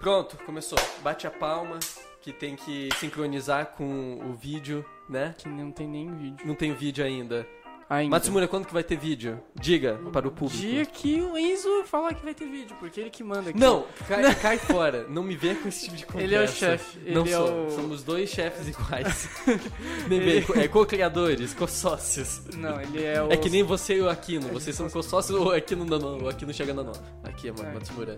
[0.00, 0.78] Pronto, começou.
[1.02, 1.78] Bate a palma,
[2.22, 5.34] que tem que sincronizar com o vídeo, né?
[5.36, 6.46] Que não tem nem vídeo.
[6.46, 7.46] Não tem vídeo ainda.
[7.90, 8.14] Ainda.
[8.14, 9.40] Matsumura, quando que vai ter vídeo?
[9.60, 10.62] Diga para o público.
[10.62, 13.58] Dia que o Enzo falar que vai ter vídeo, porque ele que manda aqui.
[13.58, 15.08] Não, cai, cai fora.
[15.08, 16.22] Não me venha com esse tipo de conversa.
[16.30, 16.98] Ele é o chefe.
[17.10, 17.66] Não ele é sou.
[17.66, 17.70] o...
[17.72, 19.28] Somos dois chefes iguais.
[20.08, 22.42] nem bem, é co-criadores, co-sócios.
[22.56, 23.32] Não, ele é o...
[23.32, 24.46] É que nem você e o Aquino.
[24.48, 27.02] Vocês são co-sócios ou o Aquino não, não, o Aquino chega na nona.
[27.24, 27.72] Aqui é É.
[27.74, 28.16] Matsumura.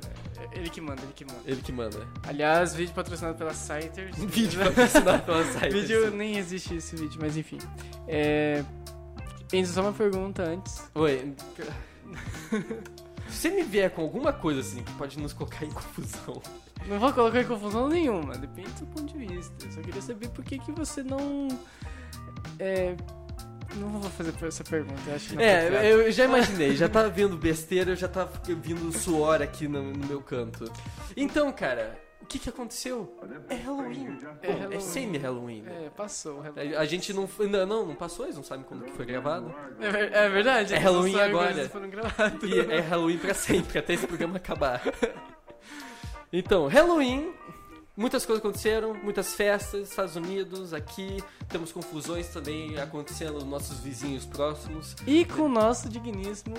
[0.52, 1.40] Ele que manda, ele que manda.
[1.46, 2.08] Ele que manda.
[2.24, 4.16] Aliás, vídeo patrocinado pela Citers.
[4.20, 5.72] Vídeo patrocinado pela site.
[5.72, 7.58] vídeo, nem existe esse vídeo, mas enfim.
[8.06, 8.62] É...
[9.52, 10.90] Enzo, só uma pergunta antes.
[10.94, 11.34] Oi.
[13.28, 16.42] Se você me vier com alguma coisa assim que pode nos colocar em confusão.
[16.86, 19.54] Não vou colocar em confusão nenhuma, depende do seu ponto de vista.
[19.64, 21.48] Eu só queria saber por que, que você não.
[22.58, 22.94] É.
[23.76, 27.08] Não vou fazer essa pergunta, eu acho que não É, eu já imaginei, já tava
[27.08, 28.30] vendo besteira, eu já tava
[28.60, 30.70] vindo suor aqui no, no meu canto.
[31.16, 31.98] Então, cara,
[32.32, 33.16] que que aconteceu?
[33.48, 34.18] É Halloween.
[34.42, 34.80] É É, Halloween.
[34.80, 35.64] semi-Halloween.
[35.66, 36.42] É, passou.
[36.42, 39.54] A, a gente não, não, não, não passou, eles não sabem quando que foi gravado.
[39.80, 40.74] É, ver- é verdade.
[40.74, 41.70] É Halloween agora.
[42.42, 44.80] E é Halloween pra sempre, até esse programa acabar.
[46.34, 47.30] Então, Halloween,
[47.94, 54.24] muitas coisas aconteceram, muitas festas, Estados Unidos, aqui, temos confusões também acontecendo nos nossos vizinhos
[54.24, 54.96] próximos.
[55.06, 56.56] E com o nosso digníssimo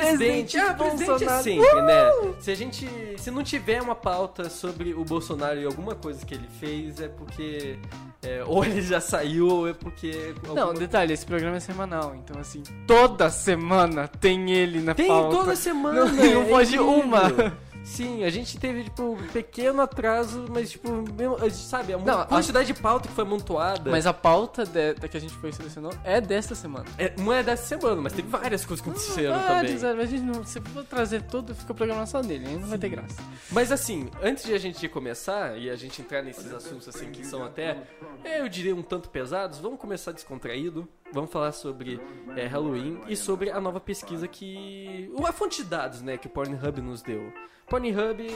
[0.00, 1.42] Presidente, ah, presidente é Bolsonaro.
[1.44, 2.10] sempre, né?
[2.40, 6.34] Se a gente, se não tiver uma pauta sobre o Bolsonaro e alguma coisa que
[6.34, 7.78] ele fez, é porque
[8.22, 12.14] é, ou ele já saiu ou é porque Não, alguma- detalhe, esse programa é semanal,
[12.16, 15.36] então assim, toda semana tem ele na tem pauta.
[15.36, 16.88] toda semana, Não, não é pode incrível.
[16.90, 17.54] uma.
[17.84, 21.98] Sim, a gente teve, tipo, um pequeno atraso, mas, tipo, mesmo- a gente sabe, a
[21.98, 23.90] Não, a- quantidade de pauta que foi amontoada.
[23.90, 26.86] Mas a pauta de- da que a gente foi selecionou é desta semana.
[26.98, 29.72] É, não é dessa semana, mas teve várias coisas que aconteceram Ah, também.
[29.72, 32.56] Gisele, mas a gente não, se for trazer tudo, fica o programa só dele, aí
[32.56, 33.22] não vai ter graça.
[33.50, 37.24] Mas assim, antes de a gente começar e a gente entrar nesses assuntos assim que
[37.26, 37.76] são até,
[38.24, 40.88] é, eu diria um tanto pesados, vamos começar descontraído.
[41.14, 42.00] Vamos falar sobre
[42.36, 45.10] é, Halloween e sobre a nova pesquisa que.
[45.26, 47.32] A fonte de dados, né, que o Pornhub nos deu.
[47.68, 48.26] Pornhub.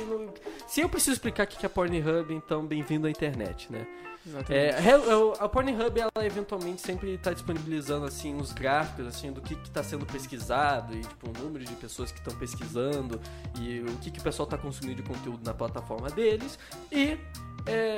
[0.66, 3.86] Se eu preciso explicar o que é Pornhub, então bem-vindo à internet, né?
[4.26, 4.52] Exatamente.
[4.52, 9.54] É, Hel- a Pornhub, ela eventualmente sempre está disponibilizando assim os gráficos assim do que
[9.54, 13.20] está sendo pesquisado e tipo o número de pessoas que estão pesquisando
[13.60, 16.58] e o que, que o pessoal está consumindo de conteúdo na plataforma deles
[16.90, 17.16] e
[17.66, 17.96] é,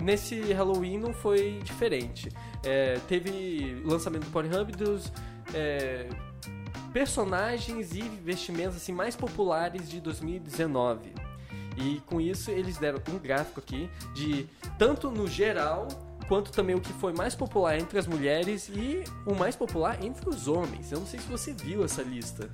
[0.00, 2.28] nesse Halloween não foi diferente.
[2.64, 5.12] É, teve lançamento do Pornhub dos
[5.54, 6.08] é,
[6.92, 11.12] personagens e vestimentas assim mais populares de 2019.
[11.76, 14.46] E com isso eles deram um gráfico aqui de
[14.78, 15.86] tanto no geral
[16.26, 20.28] quanto também o que foi mais popular entre as mulheres e o mais popular entre
[20.28, 20.92] os homens.
[20.92, 22.50] Eu não sei se você viu essa lista.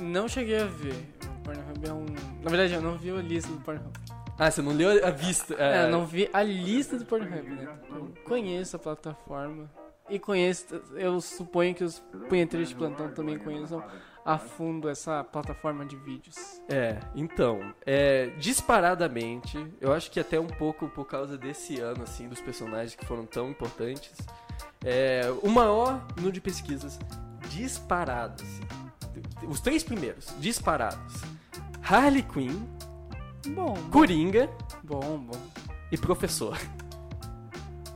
[0.00, 0.94] Não cheguei a ver.
[1.24, 2.06] O Pornhub é um.
[2.42, 3.92] Na verdade, eu não vi a lista do Pornhub.
[4.38, 5.54] Ah, você não leu a vista?
[5.58, 7.68] É, eu não vi a lista do Pornhub, né?
[7.90, 9.70] Eu conheço a plataforma.
[10.08, 10.66] E conheço.
[10.94, 11.98] Eu suponho que os
[12.28, 13.82] punheteiros de plantão também conheçam
[14.24, 16.36] a fundo essa plataforma de vídeos.
[16.68, 22.28] É, então, é, disparadamente, eu acho que até um pouco por causa desse ano, assim,
[22.28, 24.12] dos personagens que foram tão importantes,
[24.84, 26.98] é, o maior número de pesquisas
[27.48, 28.44] disparados,
[29.48, 31.22] os três primeiros, disparados,
[31.82, 32.66] Harley Quinn,
[33.54, 34.48] Bom, Coringa
[34.82, 35.40] bom, bom.
[35.90, 36.58] e Professor.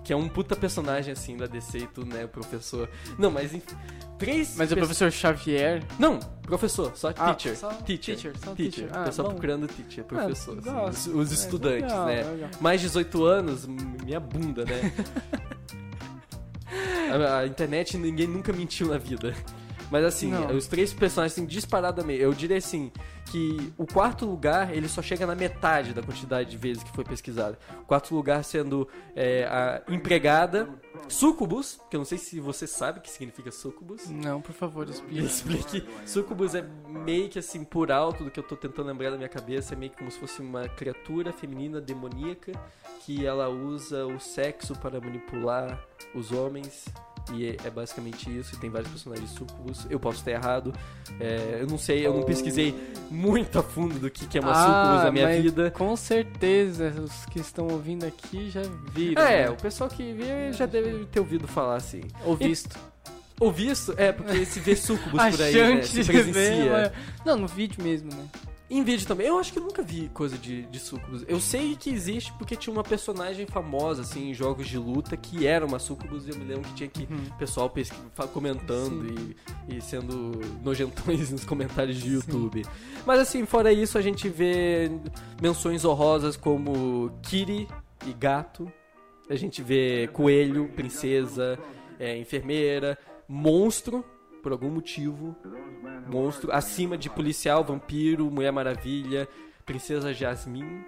[0.02, 2.88] Que é um puta personagem, assim, da DC e tudo, né, o Professor.
[3.16, 3.76] Não, mas enfim,
[4.18, 4.56] três...
[4.56, 5.84] Mas o pe- professor Xavier.
[6.00, 7.56] Não, professor, só Ah, teacher.
[7.56, 8.16] só teacher.
[8.16, 8.88] teacher, só Teacher.
[8.92, 9.34] Ah, pessoal bom.
[9.34, 10.58] procurando teacher, professor.
[10.58, 11.10] assim, gosto.
[11.10, 12.22] os, os É, estudantes, legal, né?
[12.24, 12.50] legal.
[12.60, 14.92] Mais 18 anos, m- minha bunda, né?
[17.30, 19.32] a, a internet ninguém nunca mentiu na vida.
[19.92, 20.56] Mas assim, Não.
[20.56, 22.90] os três personagens assim, disparadamente, eu diria assim,
[23.30, 27.04] que o quarto lugar ele só chega na metade da quantidade de vezes que foi
[27.04, 27.56] pesquisado.
[27.82, 30.68] O quarto lugar sendo é, a empregada,
[31.08, 34.08] sucubus, que eu não sei se você sabe o que significa sucubus.
[34.08, 35.22] Não, por favor, explique.
[35.24, 35.88] explique.
[36.04, 39.28] Sucubus é meio que assim, por alto do que eu tô tentando lembrar da minha
[39.28, 42.52] cabeça, é meio que como se fosse uma criatura feminina demoníaca
[43.00, 45.80] que ela usa o sexo para manipular
[46.14, 46.86] os homens.
[47.34, 49.86] E é, basicamente isso, e tem vários personagens sucubus.
[49.88, 50.72] Eu posso estar errado,
[51.18, 52.74] é, eu não sei, eu não pesquisei
[53.10, 55.70] muito a fundo do que, que é uma sucubus na minha Ah, vida.
[55.70, 58.62] Com certeza, os que estão ouvindo aqui já
[58.92, 59.22] viram.
[59.22, 59.50] É, né?
[59.50, 62.02] o pessoal que vê já deve ter ouvido falar assim.
[62.24, 62.76] Ou visto.
[63.38, 63.94] Ou visto?
[63.96, 65.82] É, porque se vê sucubus por aí, né?
[65.82, 66.92] Se presencia.
[67.24, 68.24] Não, no vídeo mesmo, né?
[68.70, 69.26] Em vídeo também.
[69.26, 71.24] Eu acho que eu nunca vi coisa de, de sucubus.
[71.26, 75.44] Eu sei que existe porque tinha uma personagem famosa, assim, em jogos de luta, que
[75.44, 77.36] era uma sucubus e eu me lembro que tinha que Uhum.
[77.36, 77.72] pessoal
[78.32, 79.06] comentando
[79.68, 82.64] e, e sendo nojentões nos comentários de YouTube.
[83.04, 84.88] Mas assim, fora isso, a gente vê
[85.42, 87.66] menções honrosas como Kiri
[88.06, 88.70] e gato.
[89.28, 91.58] A gente vê coelho, princesa,
[91.98, 92.96] é, enfermeira,
[93.28, 94.04] monstro,
[94.42, 95.36] por algum motivo.
[96.08, 99.28] Monstro, acima de policial, vampiro, Mulher Maravilha,
[99.64, 100.84] Princesa Jasmine.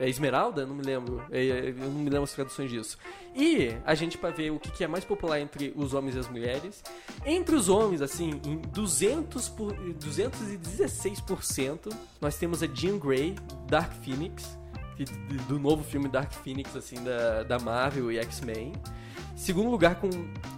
[0.00, 0.66] É Esmeralda?
[0.66, 1.22] Não me lembro.
[1.30, 2.98] É, é, eu não me lembro as traduções disso.
[3.36, 6.18] E a gente para ver o que, que é mais popular entre os homens e
[6.18, 6.82] as mulheres.
[7.24, 13.36] Entre os homens, assim, em 200 por, 216%, nós temos a Jean Grey,
[13.68, 14.58] Dark Phoenix,
[14.96, 15.04] que-
[15.48, 18.72] do novo filme Dark Phoenix, assim, da, da Marvel e X-Men.
[19.36, 20.08] Segundo lugar, com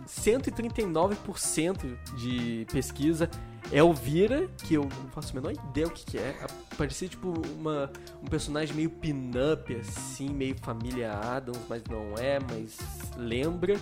[0.07, 3.29] 139% de pesquisa,
[3.73, 6.35] Elvira, que eu não faço a menor ideia o que, que é.
[6.77, 7.91] Parecia tipo uma,
[8.23, 12.77] um personagem meio pin-up, assim, meio família Adams, mas não é, mas
[13.17, 13.79] lembra.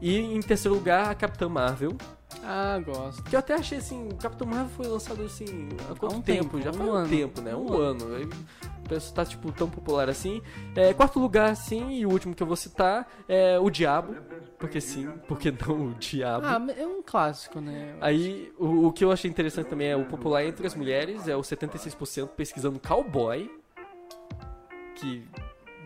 [0.00, 1.96] E em terceiro lugar, a Capitã Marvel,
[2.42, 3.22] Ah, gosto.
[3.24, 6.58] que eu até achei assim, o Capitão Marvel foi lançado assim, há quanto um tempo?
[6.58, 7.08] tempo, Já um faz um ano.
[7.08, 7.54] tempo, né?
[7.56, 8.14] Um, Um ano.
[8.16, 8.75] Aí, O pessoal
[9.14, 10.40] tá, tipo, tão popular assim.
[10.74, 14.14] É, quarto lugar, sim, e o último que eu vou citar é o Diabo.
[14.58, 16.46] Porque sim, porque não o Diabo.
[16.46, 17.94] Ah, é um clássico, né?
[18.00, 21.36] Aí, o, o que eu achei interessante também é o popular entre as mulheres, é
[21.36, 23.50] o 76% pesquisando cowboy.
[24.94, 25.24] Que.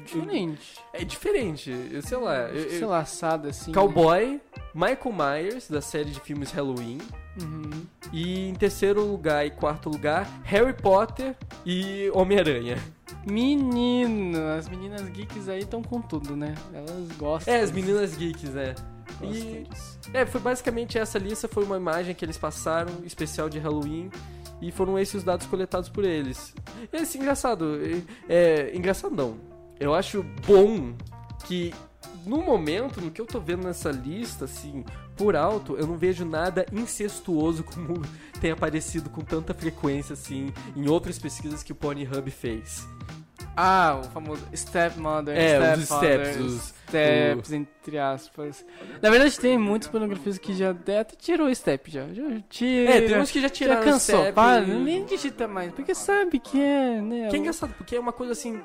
[0.04, 0.78] Diferente.
[0.94, 2.48] É diferente, eu sei lá.
[2.48, 3.70] eu- eu- Sei lá, assado assim.
[3.72, 4.40] Cowboy,
[4.74, 6.98] Michael Myers, da série de filmes Halloween.
[7.40, 7.70] Uhum.
[8.12, 12.76] E em terceiro lugar e quarto lugar, Harry Potter e Homem-Aranha.
[13.26, 16.54] Menino, as meninas geeks aí estão com tudo, né?
[16.72, 17.52] Elas gostam.
[17.52, 18.74] É, as meninas geeks, gostam
[19.22, 19.66] E
[20.14, 24.10] é, foi basicamente essa lista, foi uma imagem que eles passaram, especial de Halloween,
[24.60, 26.54] e foram esses os dados coletados por eles.
[26.92, 27.78] E assim, engraçado,
[28.28, 29.36] é, é, engraçado não.
[29.78, 30.94] Eu acho bom
[31.46, 31.72] que
[32.26, 34.84] no momento, no que eu tô vendo nessa lista, assim,
[35.20, 38.00] por alto, eu não vejo nada incestuoso como
[38.40, 42.86] tem aparecido com tanta frequência, assim, em outras pesquisas que o Pornhub fez.
[43.56, 48.64] Ah, o famoso stepmother, É, os stepfather, steps, os- steps, entre aspas.
[49.02, 52.06] Na verdade, tem muitos pornografias que já até tirou o step, já.
[52.12, 52.90] Já tira.
[52.94, 54.16] É, tem uns que já já tiraram cansou.
[54.16, 57.28] o step Para, nem digita mais, porque sabe que é, né?
[57.28, 58.60] Que é engraçado, porque é uma coisa assim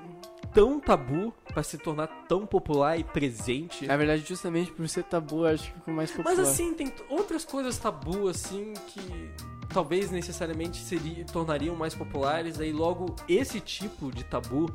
[0.53, 3.87] tão tabu pra se tornar tão popular e presente.
[3.87, 6.35] Na verdade, justamente por ser tabu, acho que ficou mais popular.
[6.35, 9.31] Mas assim, tem outras coisas tabu assim que
[9.73, 14.69] talvez necessariamente seria, tornariam mais populares, aí logo esse tipo de tabu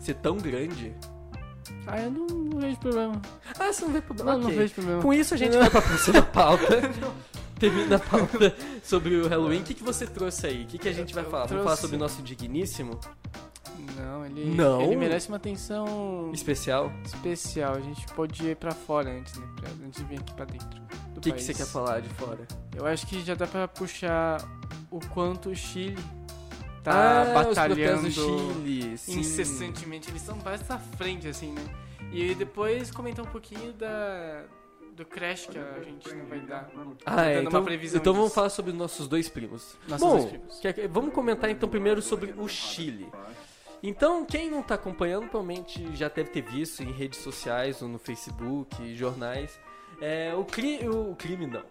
[0.00, 0.94] ser tão grande.
[1.86, 3.20] Ah, eu não, não vejo problema.
[3.60, 4.32] Ah, você não vê problema.
[4.32, 4.56] Não, não Ok.
[4.58, 5.02] vejo problema.
[5.02, 6.80] Com isso a gente vai pra próxima pauta.
[7.60, 9.60] Termina a pauta sobre o Halloween.
[9.60, 10.64] O que, que você trouxe aí?
[10.64, 11.44] O que, que a gente vai falar?
[11.46, 12.98] Vamos falar sobre o nosso digníssimo
[13.96, 14.80] Não, ele, Não?
[14.82, 16.92] ele merece uma atenção especial?
[17.04, 17.74] especial.
[17.74, 19.46] A gente pode ir pra fora antes, né?
[19.56, 20.68] Pra, antes de vir aqui pra dentro.
[20.68, 21.44] do O que, que país.
[21.44, 22.46] você quer falar de fora?
[22.74, 24.40] Eu acho que já dá pra puxar
[24.90, 25.96] o quanto o Chile
[26.82, 28.98] tá ah, os batalhando protestos do Chile.
[28.98, 29.20] sim.
[29.20, 30.10] incessantemente.
[30.10, 31.62] Eles estão bastante à frente, assim, né?
[32.12, 34.44] E depois comentar um pouquinho da,
[34.96, 36.70] do crash que a gente não vai dar.
[37.06, 38.34] Ah, é, dando uma então, previsão então vamos disso.
[38.36, 39.76] falar sobre nossos dois primos.
[39.88, 40.58] Nossos Bom, dois primos.
[40.60, 43.08] que- vamos comentar então primeiro sobre o Chile.
[43.86, 47.98] Então, quem não está acompanhando, provavelmente já deve ter visto em redes sociais ou no
[47.98, 49.60] Facebook, jornais.
[50.00, 51.62] É, o, cri o, crime não.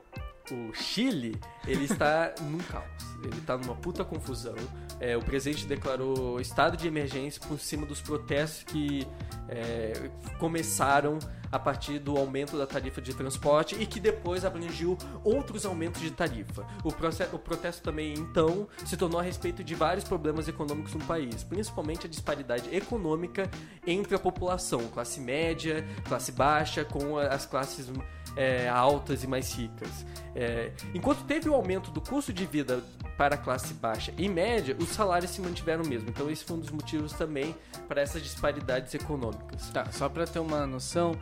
[0.51, 2.85] O Chile, ele está num caos.
[3.23, 4.53] Ele está numa puta confusão.
[4.99, 9.05] É, o presidente declarou estado de emergência por cima dos protestos que
[9.49, 10.09] é,
[10.39, 11.19] começaram
[11.51, 16.09] a partir do aumento da tarifa de transporte e que depois abrangiu outros aumentos de
[16.09, 16.65] tarifa.
[16.83, 21.03] O, proce- o protesto também, então, se tornou a respeito de vários problemas econômicos no
[21.05, 23.49] país, principalmente a disparidade econômica
[23.85, 27.91] entre a população, classe média, classe baixa, com as classes
[28.35, 30.05] é, altas e mais ricas.
[30.35, 32.81] É, enquanto teve o aumento do custo de vida
[33.17, 36.09] para a classe baixa e média, os salários se mantiveram mesmo.
[36.09, 37.55] Então esse foi um dos motivos também
[37.87, 39.69] para essas disparidades econômicas.
[39.71, 41.15] Tá, só pra ter uma noção,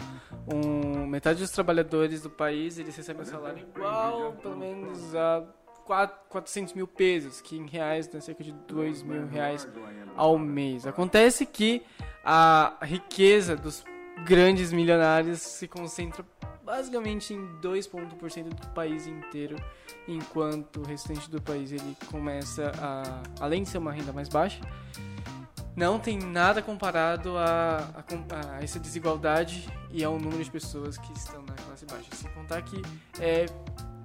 [0.47, 5.43] um, metade dos trabalhadores do país, eles recebem um salário igual, pelo menos, a
[5.85, 9.67] quatro- 400 mil pesos, que em reais dá cerca de 2 mil reais
[10.15, 10.87] ao mês.
[10.87, 11.83] Acontece que
[12.23, 13.83] a riqueza dos
[14.25, 16.23] grandes milionários se concentra
[16.63, 19.55] basicamente em 2% do país inteiro,
[20.07, 24.61] enquanto o restante do país ele começa a, além de ser uma renda mais baixa,
[25.75, 31.11] não tem nada comparado a, a a essa desigualdade e ao número de pessoas que
[31.13, 32.09] estão na classe baixa.
[32.13, 32.81] Sem contar que
[33.19, 33.45] é,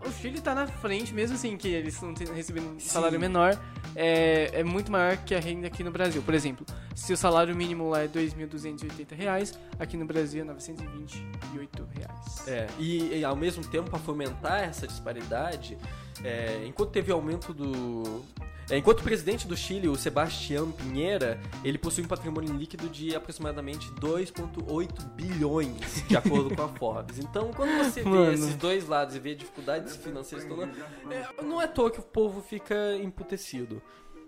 [0.06, 3.60] o Chile tá na frente, mesmo assim que eles estão recebendo um salário menor,
[3.94, 6.22] é, é muito maior que a renda aqui no Brasil.
[6.22, 6.64] Por exemplo,
[6.96, 12.48] se o salário mínimo lá é R$ 2.280, aqui no Brasil é 928 reais.
[12.48, 15.76] É, e, e ao mesmo tempo, para fomentar essa disparidade,
[16.24, 18.24] é, enquanto teve aumento do,
[18.68, 23.14] é, enquanto o presidente do Chile, o Sebastião Pinheira, ele possui um patrimônio líquido de
[23.14, 27.18] aproximadamente 2,8 bilhões, de acordo com a Forbes.
[27.18, 28.32] Então, quando você vê Mano.
[28.32, 32.42] esses dois lados e vê dificuldades financeiras, é, não é à toa que o povo
[32.42, 33.80] fica emputecido.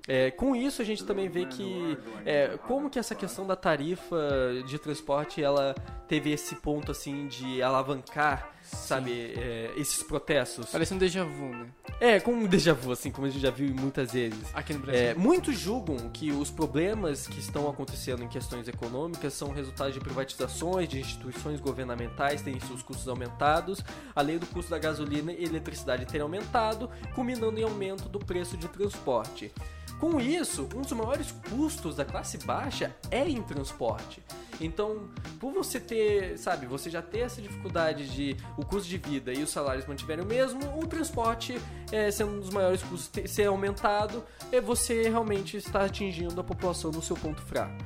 [0.09, 4.17] É, com isso a gente também vê que é, como que essa questão da tarifa
[4.67, 5.75] de transporte ela
[6.09, 8.55] teve esse ponto assim de alavancar.
[8.71, 10.67] Sabe, é, esses protestos.
[10.71, 11.67] Parece um déjà vu, né?
[12.01, 14.39] É, como um déjà vu, assim, como a gente já viu muitas vezes.
[14.55, 15.01] Aqui no Brasil.
[15.01, 20.01] É, muitos julgam que os problemas que estão acontecendo em questões econômicas são resultado de
[20.01, 23.83] privatizações, de instituições governamentais terem seus custos aumentados,
[24.15, 28.69] além do custo da gasolina e eletricidade terem aumentado, culminando em aumento do preço de
[28.69, 29.53] transporte.
[29.99, 34.23] Com isso, um dos maiores custos da classe baixa é em transporte.
[34.61, 39.33] Então, por você ter, sabe, você já ter essa dificuldade de o custo de vida
[39.33, 41.61] e os salários mantiverem o mesmo, o transporte
[41.93, 46.45] é, sendo um dos maiores custos ter, ser aumentado, é você realmente está atingindo a
[46.45, 47.77] população no seu ponto fraco.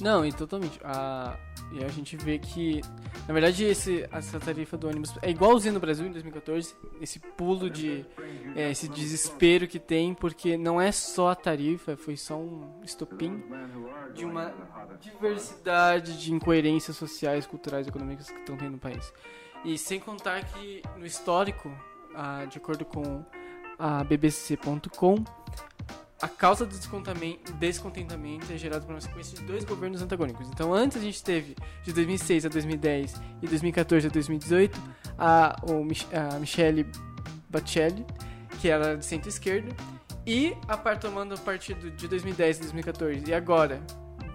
[0.00, 0.78] Não, e totalmente.
[0.84, 1.38] A,
[1.72, 2.80] e a gente vê que,
[3.26, 6.74] na verdade, esse, essa tarifa do ônibus é igualzinho no Brasil em 2014.
[7.00, 8.04] Esse pulo de.
[8.54, 13.42] É, esse desespero que tem, porque não é só a tarifa, foi só um estopim
[14.14, 14.52] de uma
[15.00, 19.12] diversidade de incoerências sociais, culturais e econômicas que estão tendo no país.
[19.64, 21.70] E sem contar que, no histórico,
[22.14, 23.24] ah, de acordo com
[23.78, 25.24] a BBC.com,
[26.20, 26.74] a causa do
[27.58, 30.48] descontentamento é gerada por uma sequência de dois governos antagônicos.
[30.48, 34.80] Então, antes a gente teve, de 2006 a 2010 e 2014 a 2018,
[35.18, 35.56] a,
[36.34, 36.86] a Michelle
[37.50, 38.04] Bachelet,
[38.60, 39.74] que era de centro-esquerda,
[40.26, 43.80] e a par tomando o partido de 2010 a 2014 e agora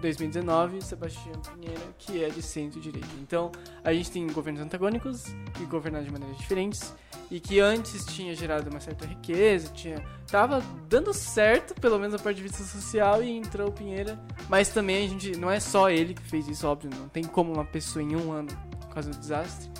[0.02, 3.08] 2019, Sebastião Pinheira, que é de centro-direita.
[3.20, 3.50] Então,
[3.82, 6.94] a gente tem governos antagônicos que governaram de maneiras diferentes
[7.30, 12.18] e que antes tinha gerado uma certa riqueza, tinha tava dando certo, pelo menos a
[12.18, 14.18] parte de vista social, e entrou o Pinheira.
[14.48, 17.52] Mas também a gente não é só ele que fez isso, óbvio, não tem como
[17.52, 18.48] uma pessoa em um ano,
[18.80, 19.70] por causa do desastre,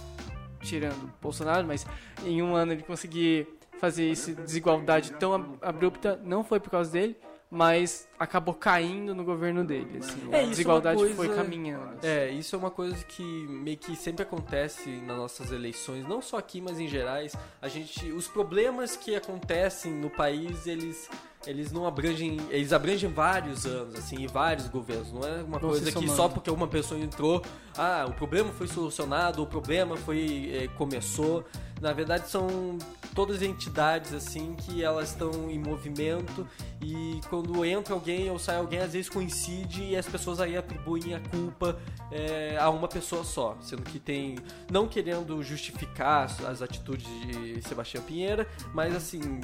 [0.62, 1.85] tirando Bolsonaro, mas
[2.25, 3.49] em um ano ele conseguir
[3.79, 7.17] fazer essa desigualdade tão abrupta, não foi por causa dele
[7.54, 9.99] mas acabou caindo no governo dele.
[9.99, 11.99] Assim, é, a é desigualdade é coisa, foi caminhando.
[11.99, 12.06] Assim.
[12.06, 16.38] É, isso é uma coisa que meio que sempre acontece nas nossas eleições, não só
[16.38, 17.37] aqui, mas em gerais.
[17.61, 21.11] A gente, os problemas que acontecem no país, eles
[21.47, 25.12] eles não abrangem, eles abrangem vários anos, assim, e vários governos.
[25.12, 27.42] Não é uma não coisa que só porque uma pessoa entrou,
[27.76, 31.44] ah, o problema foi solucionado, o problema foi é, começou.
[31.83, 32.79] Na verdade, são
[33.12, 36.47] todas entidades assim que elas estão em movimento
[36.81, 41.12] e quando entra alguém ou sai alguém, às vezes coincide e as pessoas aí atribuem
[41.12, 41.77] a culpa
[42.12, 44.37] é, a uma pessoa só, sendo que tem
[44.71, 49.41] não querendo justificar as atitudes de Sebastião Pinheira, mas assim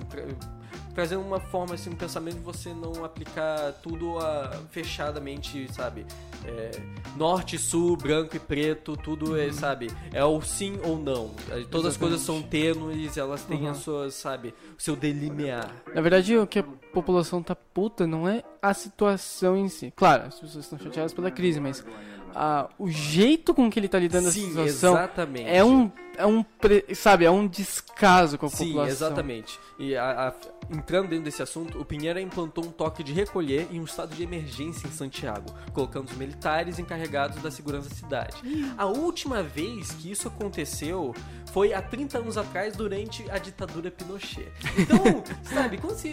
[0.95, 6.05] trazendo uma forma, assim, um pensamento de você não aplicar tudo a, fechadamente, sabe?
[6.45, 6.71] É,
[7.17, 9.89] norte, sul, branco e preto, tudo é, sabe?
[10.13, 11.29] É o sim ou não.
[11.29, 11.87] Todas Exatamente.
[11.87, 13.71] as coisas são tênues, elas têm uhum.
[13.71, 14.55] as suas, sabe?
[14.79, 15.73] O seu delinear.
[15.95, 19.91] Na verdade, o que a população tá puta não é a situação em si.
[19.97, 21.83] Claro, as pessoas estão chateadas pela crise, mas
[22.35, 25.49] a, o jeito com que ele tá lidando Sim, essa situação exatamente.
[25.49, 26.45] é um é um
[26.95, 28.93] sabe é um descaso com a Sim, população.
[28.93, 29.59] exatamente.
[29.79, 30.35] E a, a,
[30.75, 34.23] entrando dentro desse assunto, o Pinheira implantou um toque de recolher em um estado de
[34.23, 38.37] emergência em Santiago, colocando os militares encarregados da segurança da cidade.
[38.77, 41.15] A última vez que isso aconteceu
[41.53, 44.51] foi há 30 anos atrás durante a ditadura Pinochet.
[44.77, 46.09] Então, sabe, quando se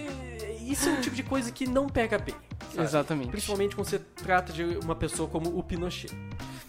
[0.72, 2.36] isso é um tipo de coisa que não pega bem.
[2.70, 2.84] Sabe?
[2.84, 3.30] Exatamente.
[3.30, 6.12] Principalmente quando você trata de uma pessoa como o Pinochet.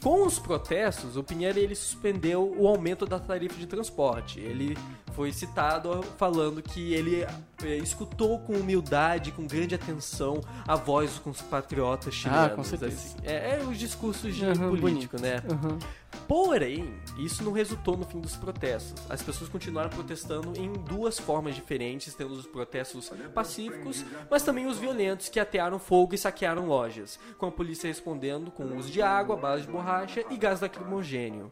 [0.02, 4.38] Com os protestos, o Pinheiro ele suspendeu o aumento da tarifa de transporte.
[4.38, 4.76] Ele
[5.14, 7.26] foi citado falando que ele
[7.64, 12.44] é, escutou com humildade, com grande atenção, a voz dos compatriotas chilenos.
[12.44, 12.94] Ah, com certeza.
[12.94, 13.16] Assim.
[13.24, 15.20] É, é, os discursos de uhum, político, bonito.
[15.20, 15.42] né?
[15.50, 15.78] Uhum.
[16.28, 18.94] Porém, isso não resultou no fim dos protestos.
[19.08, 24.78] As pessoas continuaram protestando em duas formas diferentes, tendo os protestos pacíficos, mas também os
[24.78, 29.00] violentos que atearam fogo e saquearam lojas, com a polícia respondendo com o uso de
[29.00, 31.50] água, balas de borracha e gás lacrimogênio.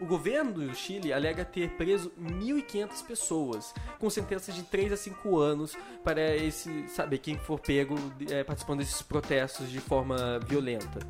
[0.00, 5.38] O governo do Chile alega ter preso 1.500 pessoas, com sentenças de 3 a 5
[5.38, 7.94] anos para esse, saber quem for pego
[8.30, 11.00] é, participando desses protestos de forma violenta.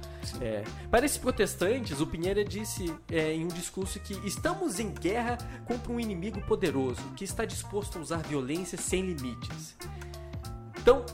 [0.41, 5.39] É, para esses protestantes, o Pinheira disse é, em um discurso que estamos em guerra
[5.65, 9.77] contra um inimigo poderoso que está disposto a usar violência sem limites.
[10.81, 11.05] Então,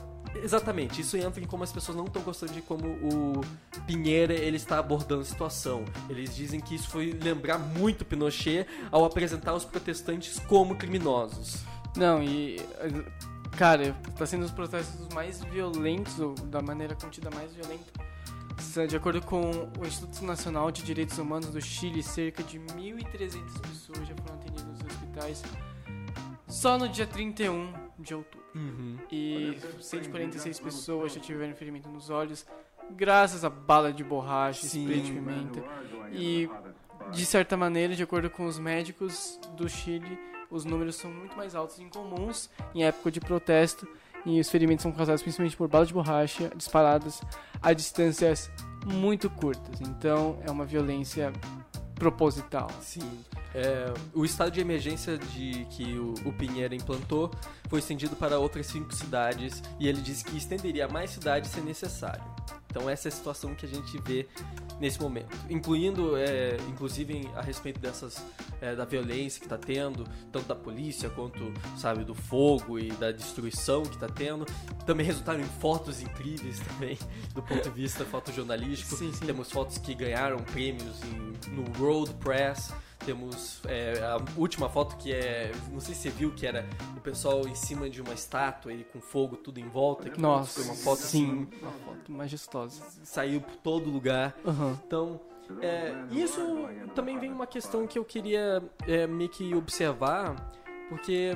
[0.43, 3.41] Exatamente, isso entra em como as pessoas não estão gostando de como o
[3.85, 5.83] Pinheira ele está abordando a situação.
[6.09, 11.63] Eles dizem que isso foi lembrar muito Pinochet ao apresentar os protestantes como criminosos.
[11.95, 12.61] Não, e
[13.57, 18.07] cara, está sendo os protestos mais violentos, ou da maneira contida mais violenta.
[18.87, 24.07] De acordo com o Instituto Nacional de Direitos Humanos do Chile, cerca de 1.300 pessoas
[24.07, 25.43] já foram atendidas nos hospitais
[26.47, 28.46] só no dia 31 de outubro.
[28.55, 28.97] Uhum.
[29.11, 32.45] E 146 pessoas já tiveram ferimento nos olhos,
[32.91, 35.63] graças a bala de borracha, spray de pimenta.
[36.11, 36.49] E,
[37.11, 41.55] de certa maneira, de acordo com os médicos do Chile, os números são muito mais
[41.55, 43.87] altos e incomuns em época de protesto.
[44.25, 47.21] E os ferimentos são causados principalmente por balas de borracha disparadas
[47.61, 48.51] a distâncias
[48.85, 49.79] muito curtas.
[49.79, 51.31] Então, é uma violência
[51.97, 52.69] proposital.
[52.81, 53.23] Sim.
[53.53, 57.31] É, o estado de emergência de que o, o Pinheiro implantou
[57.67, 62.23] foi estendido para outras cinco cidades e ele disse que estenderia mais cidades se necessário.
[62.77, 64.27] Então essa é a situação que a gente vê
[64.79, 68.23] nesse momento, incluindo, é, inclusive a respeito dessas
[68.61, 73.11] é, da violência que está tendo, tanto da polícia quanto, sabe, do fogo e da
[73.11, 74.45] destruição que está tendo.
[74.85, 76.99] Também resultaram em fotos incríveis também,
[77.33, 78.95] do ponto de vista fotojornalístico.
[78.95, 79.25] Sim, sim.
[79.25, 82.71] Temos fotos que ganharam prêmios em, no World Press.
[83.05, 85.51] Temos é, a última foto que é.
[85.71, 88.83] Não sei se você viu que era o pessoal em cima de uma estátua e
[88.83, 90.09] com fogo tudo em volta.
[90.09, 91.61] Que Nossa, foi uma foto sim, assim.
[91.61, 92.83] uma foto majestosa.
[93.03, 94.35] Saiu por todo lugar.
[94.43, 94.77] Uhum.
[94.85, 95.21] Então,
[95.61, 96.41] é, isso
[96.93, 100.51] também vem uma questão que eu queria é, meio que observar,
[100.89, 101.33] porque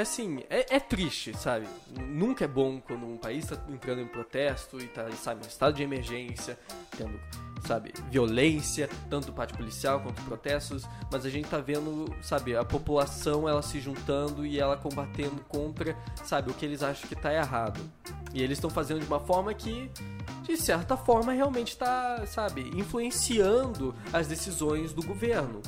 [0.00, 1.66] assim, é, é triste, sabe?
[1.98, 5.74] Nunca é bom quando um país está entrando em protesto e está, sabe, em estado
[5.74, 6.58] de emergência,
[6.96, 7.18] tendo,
[7.66, 12.64] sabe, violência, tanto do parte policial quanto protestos, mas a gente tá vendo, sabe, a
[12.64, 17.32] população ela se juntando e ela combatendo contra, sabe, o que eles acham que tá
[17.32, 17.80] errado.
[18.32, 19.90] E eles estão fazendo de uma forma que,
[20.42, 25.62] de certa forma, realmente está, sabe, influenciando as decisões do governo.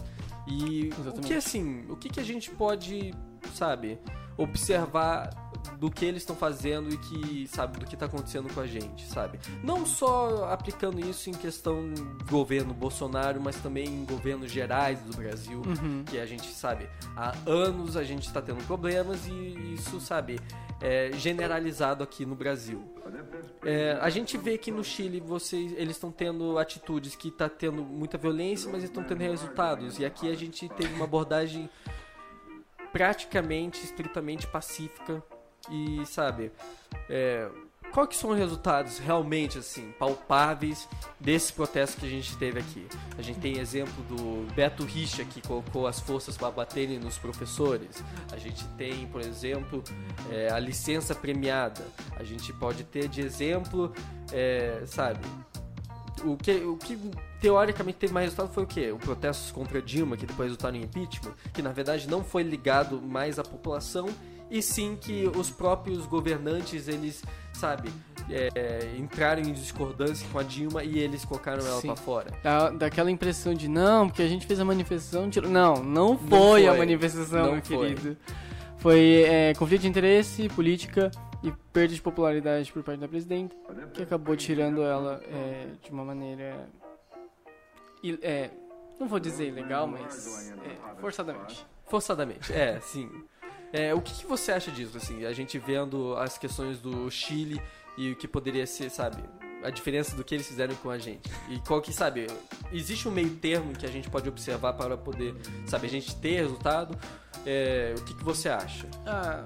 [0.50, 1.26] E o Exatamente.
[1.26, 3.14] que assim, o que, que a gente pode,
[3.54, 3.98] sabe,
[4.36, 5.30] observar
[5.78, 9.06] do que eles estão fazendo e que, sabe, do que está acontecendo com a gente,
[9.06, 9.38] sabe?
[9.62, 15.14] Não só aplicando isso em questão do governo Bolsonaro, mas também em governos gerais do
[15.16, 16.02] Brasil, Uhum.
[16.06, 20.40] que a gente sabe, há anos a gente está tendo problemas e isso, sabe,
[20.80, 22.82] é generalizado aqui no Brasil.
[23.62, 27.82] É, a gente vê que no Chile vocês, eles estão tendo atitudes que está tendo
[27.84, 29.98] muita violência, mas estão tendo resultados.
[29.98, 31.68] E aqui a gente teve uma abordagem
[32.92, 35.22] praticamente, estritamente pacífica
[35.70, 36.50] e, sabe,
[37.08, 37.48] é,
[37.90, 42.86] qual que são os resultados realmente, assim, palpáveis desses protestos que a gente teve aqui?
[43.18, 48.02] A gente tem exemplo do Beto Richa, que colocou as forças para baterem nos professores.
[48.32, 49.82] A gente tem, por exemplo,
[50.30, 51.84] é, a licença premiada.
[52.16, 53.92] A gente pode ter de exemplo,
[54.32, 55.20] é, sabe,
[56.24, 56.98] o que, o que
[57.40, 58.92] teoricamente teve mais resultado foi o quê?
[58.92, 63.00] O protesto contra Dilma, que depois resultaram em impeachment, que na verdade não foi ligado
[63.00, 64.08] mais à população,
[64.50, 67.90] e sim que os próprios governantes, eles, sabe,
[68.30, 71.88] é, entraram em discordância com a Dilma e eles colocaram ela Sim.
[71.88, 72.30] pra fora.
[72.42, 75.28] Dá, daquela impressão de não, porque a gente fez a manifestação.
[75.28, 76.78] tirou- Não, não foi, a foi.
[76.78, 77.94] manifestação, Não meu foi.
[77.94, 78.16] querido.
[78.78, 81.10] Foi é, conflito de interesse, política
[81.42, 83.54] e perda de popularidade por parte da presidenta,
[83.92, 86.66] que acabou tirando ela é, de uma maneira.
[88.22, 88.50] é,
[88.98, 91.66] não vou dizer ilegal, mas é, forçadamente.
[91.86, 93.10] Forçadamente, é, sim.
[93.72, 97.60] É, o que, que você acha disso, assim, a gente vendo as questões do Chile
[97.96, 99.22] e o que poderia ser, sabe,
[99.62, 101.30] a diferença do que eles fizeram com a gente?
[101.48, 102.26] E qual que, sabe,
[102.72, 105.34] existe um meio termo que a gente pode observar para poder,
[105.66, 106.98] sabe, a gente ter resultado?
[107.46, 108.88] É, o que, que você acha?
[109.06, 109.44] Ah,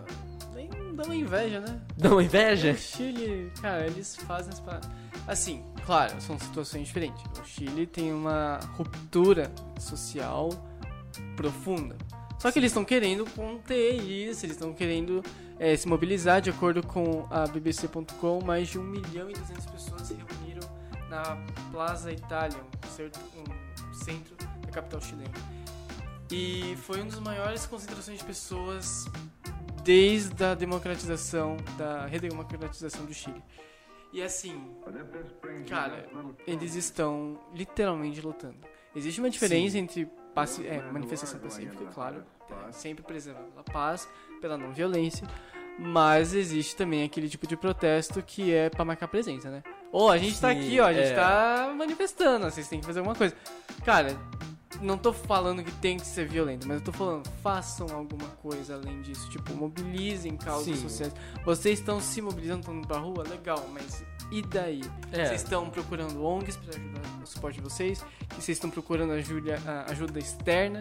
[0.54, 1.80] nem dá uma inveja, né?
[1.96, 2.72] Dá uma inveja?
[2.72, 4.88] O Chile, cara, eles fazem as paradas.
[5.26, 7.22] Assim, claro, são situações diferentes.
[7.38, 10.48] O Chile tem uma ruptura social
[11.36, 11.96] profunda.
[12.38, 15.22] Só que eles estão querendo conter isso, eles estão querendo
[15.58, 16.40] eh, se mobilizar.
[16.40, 20.68] De acordo com a BBC.com, mais de 1 milhão e 200 pessoas se reuniram
[21.08, 21.36] na
[21.70, 25.30] Plaza Itália, um, certo, um centro da capital chilena.
[26.30, 29.06] E foi uma das maiores concentrações de pessoas
[29.84, 33.42] desde a democratização, da redemocratização do Chile.
[34.12, 34.70] E assim,
[35.68, 36.08] cara,
[36.46, 38.56] eles estão literalmente lutando.
[38.94, 42.24] Existe uma diferença entre paci é, manifestação pacífica, claro,
[42.68, 44.08] é, sempre preservando a paz,
[44.40, 45.26] pela não violência,
[45.78, 49.62] mas existe também aquele tipo de protesto que é pra marcar presença, né?
[49.92, 51.14] Ou a gente tá aqui, ó, a gente é.
[51.14, 53.34] tá manifestando, vocês têm que fazer alguma coisa.
[53.84, 54.16] Cara,
[54.80, 58.74] não tô falando que tem que ser violento, mas eu tô falando, façam alguma coisa
[58.74, 59.28] além disso.
[59.30, 61.12] Tipo, mobilizem causas sociais.
[61.44, 64.80] Vocês estão se mobilizando, estão indo pra rua, legal, mas e daí?
[65.12, 65.26] É.
[65.26, 68.04] Vocês estão procurando ONGs para ajudar o suporte de vocês?
[68.28, 70.80] Que vocês estão procurando ajuda, ajuda externa?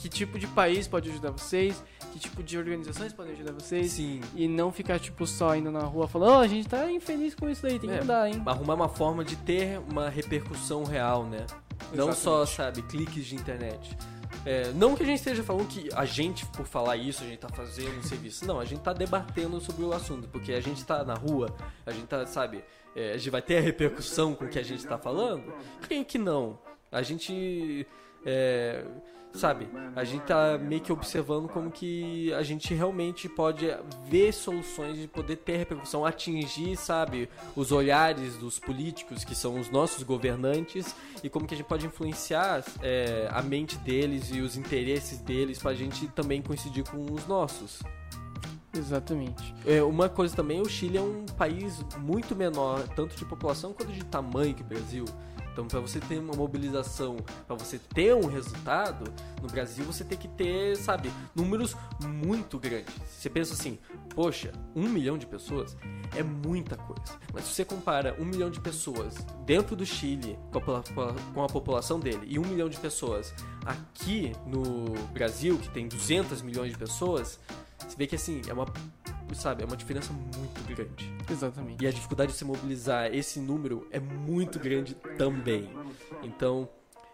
[0.00, 1.82] Que tipo de país pode ajudar vocês?
[2.12, 3.92] Que tipo de organizações podem ajudar vocês?
[3.92, 4.20] Sim.
[4.34, 7.48] E não ficar, tipo, só indo na rua falando, ó, a gente tá infeliz com
[7.50, 8.40] isso daí, tem que É, mudar, hein?
[8.46, 11.44] Arrumar uma forma de ter uma repercussão real, né?
[11.92, 13.96] Não só, sabe, cliques de internet.
[14.44, 17.38] É, não que a gente esteja falando que a gente, por falar isso, a gente
[17.38, 18.46] tá fazendo um serviço.
[18.46, 21.90] Não, a gente tá debatendo sobre o assunto, porque a gente tá na rua, a
[21.90, 22.64] gente tá, sabe,
[22.94, 25.52] é, a gente vai ter a repercussão com o que a gente tá falando?
[25.82, 26.58] Creio que não.
[26.90, 27.86] A gente.
[28.24, 28.84] é,
[29.38, 33.66] sabe, a gente tá meio que observando como que a gente realmente pode
[34.06, 39.70] ver soluções de poder ter repercussão, atingir, sabe, os olhares dos políticos, que são os
[39.70, 44.56] nossos governantes, e como que a gente pode influenciar é, a mente deles e os
[44.56, 47.80] interesses deles pra gente também coincidir com os nossos.
[48.74, 49.54] Exatamente.
[49.66, 53.92] É, uma coisa também, o Chile é um país muito menor, tanto de população quanto
[53.92, 55.04] de tamanho que o Brasil.
[55.58, 60.16] Então, para você ter uma mobilização, para você ter um resultado, no Brasil você tem
[60.16, 62.94] que ter, sabe, números muito grandes.
[63.08, 63.76] Você pensa assim,
[64.14, 65.76] poxa, um milhão de pessoas
[66.16, 67.18] é muita coisa.
[67.34, 71.48] Mas se você compara um milhão de pessoas dentro do Chile com a, com a
[71.48, 73.34] população dele e um milhão de pessoas
[73.66, 77.40] aqui no Brasil, que tem 200 milhões de pessoas,
[77.78, 78.66] você vê que assim, é uma,
[79.34, 81.12] sabe, é uma diferença muito grande.
[81.30, 81.82] Exatamente.
[81.82, 85.70] E a dificuldade de se mobilizar esse número é muito grande também.
[86.22, 86.68] Então,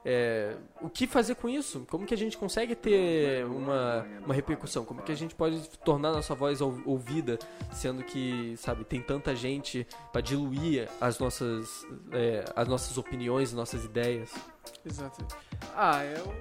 [0.07, 1.87] é, o que fazer com isso?
[1.88, 4.85] Como que a gente consegue ter uma, uma repercussão?
[4.85, 7.38] Como que a gente pode tornar nossa voz ou- ouvida,
[7.72, 13.85] sendo que, sabe, tem tanta gente para diluir as nossas, é, as nossas opiniões, nossas
[13.85, 14.31] ideias?
[14.85, 15.24] Exato.
[15.74, 16.35] Ah, eu,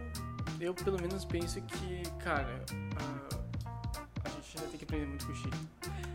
[0.59, 2.65] eu pelo menos penso que, cara,
[2.97, 3.42] a
[4.53, 5.53] gente ainda tem que aprender muito com o Chile.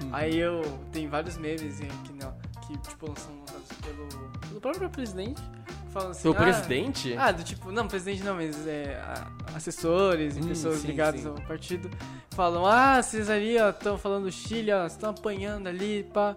[0.05, 0.11] Hum.
[0.12, 2.33] Aí eu tem vários memes que não,
[2.66, 4.09] que tipo são lançados pelo,
[4.48, 5.42] pelo próprio presidente,
[5.92, 7.16] falam assim, ah, presidente?
[7.16, 9.01] Ah, do tipo, não, presidente não, mas é,
[9.55, 11.29] assessores e Hum, pessoas sim, ligadas sim.
[11.29, 11.90] ao partido
[12.31, 16.37] falam, ah, vocês ali, estão falando do Chile, ó, estão apanhando ali, pá.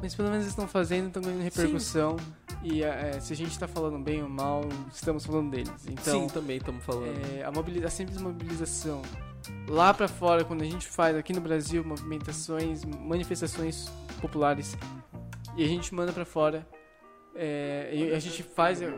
[0.00, 2.16] Mas pelo menos estão fazendo, estão ganhando repercussão.
[2.62, 5.72] E é, se a gente tá falando bem ou mal, estamos falando deles.
[5.88, 7.16] Então, Sim, também estamos falando.
[7.36, 9.02] é, a, a simples mobilização
[9.68, 13.88] lá pra fora, quando a gente faz aqui no Brasil movimentações, manifestações
[14.20, 14.76] populares
[15.56, 16.66] e a gente manda pra fora,
[17.34, 18.88] é, e a gente faz, é,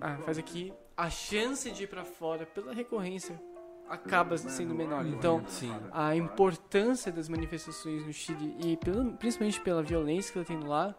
[0.00, 3.40] ah, faz aqui, a chance de ir pra fora pela recorrência
[3.88, 5.04] acaba sendo menor.
[5.06, 5.74] Então, Sim.
[5.90, 10.94] a importância das manifestações no Chile e pelo- principalmente pela violência que ela tem lá,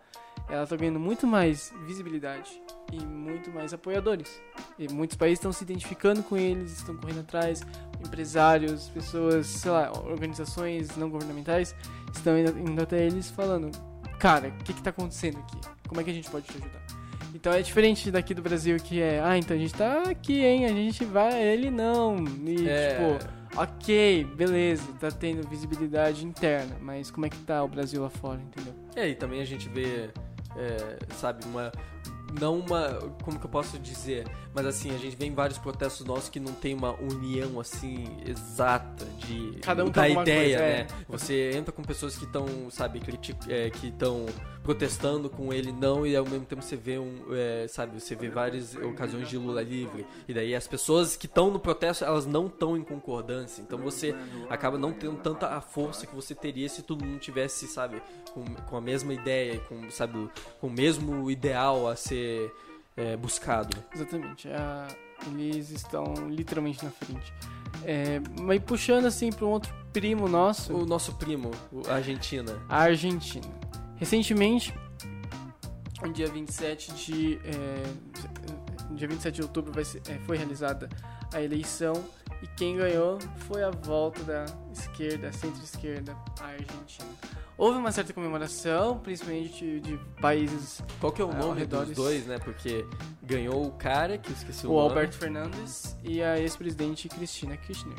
[0.49, 4.41] ela tá ganhando muito mais visibilidade e muito mais apoiadores.
[4.77, 7.62] E muitos países estão se identificando com eles, estão correndo atrás,
[8.06, 11.75] empresários, pessoas, sei lá, organizações não governamentais
[12.13, 13.71] estão indo, indo até eles falando:
[14.19, 15.60] "Cara, o que que tá acontecendo aqui?
[15.88, 16.84] Como é que a gente pode te ajudar?"
[17.34, 20.65] Então é diferente daqui do Brasil que é, ah, então a gente tá aqui, hein?
[20.65, 22.23] A gente vai, ele não.
[22.45, 27.67] E É, tipo, Ok, beleza, tá tendo visibilidade interna, mas como é que tá o
[27.67, 28.73] Brasil lá fora, entendeu?
[28.95, 30.10] É, e também a gente vê,
[30.57, 31.71] é, sabe, uma.
[32.39, 32.93] Não uma.
[33.23, 34.25] Como que eu posso dizer?
[34.55, 38.17] Mas assim, a gente vê em vários protestos nossos que não tem uma união assim
[38.25, 39.59] exata de.
[39.61, 40.79] Cada um da tá ideia, coisa, né?
[40.81, 41.05] é.
[41.09, 44.25] Você entra com pessoas que estão, sabe, criti- é, que estão
[44.63, 47.26] protestando com ele não, e ao mesmo tempo você vê um.
[47.32, 50.06] é, sabe, você vê várias ocasiões de Lula livre.
[50.28, 53.62] E daí as pessoas que estão no protesto, elas não estão em concordância.
[53.62, 54.15] Então você
[54.49, 58.02] acaba não tendo tanta a força que você teria se todo mundo tivesse, sabe,
[58.34, 60.30] com, com a mesma ideia, com, sabe,
[60.62, 62.52] com o mesmo ideal a ser
[62.95, 63.76] é, buscado.
[63.93, 64.88] Exatamente, a-
[65.28, 67.34] eles estão literalmente na frente.
[67.86, 71.49] É, mas puxando assim para um outro primo nosso, O nosso primo,
[71.88, 72.62] a Argentina.
[72.69, 73.47] a Argentina.
[74.03, 74.73] Recentemente,
[76.01, 77.83] no dia 27 de, é,
[78.95, 80.89] dia 27 de outubro vai ser- é, foi realizada
[81.33, 81.93] a eleição
[82.41, 87.07] e quem ganhou foi a volta da esquerda, centro-esquerda, a Argentina.
[87.57, 91.91] Houve uma certa comemoração, principalmente de, de países Qual que é o É, nome dos
[91.91, 92.37] dois, né?
[92.39, 92.85] Porque
[93.21, 94.89] ganhou o cara, que eu esqueci o, o nome.
[94.89, 97.95] Alberto Fernandes e a ex-presidente Cristina Kirchner,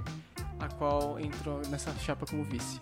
[0.60, 2.78] a qual entrou nessa chapa como vice.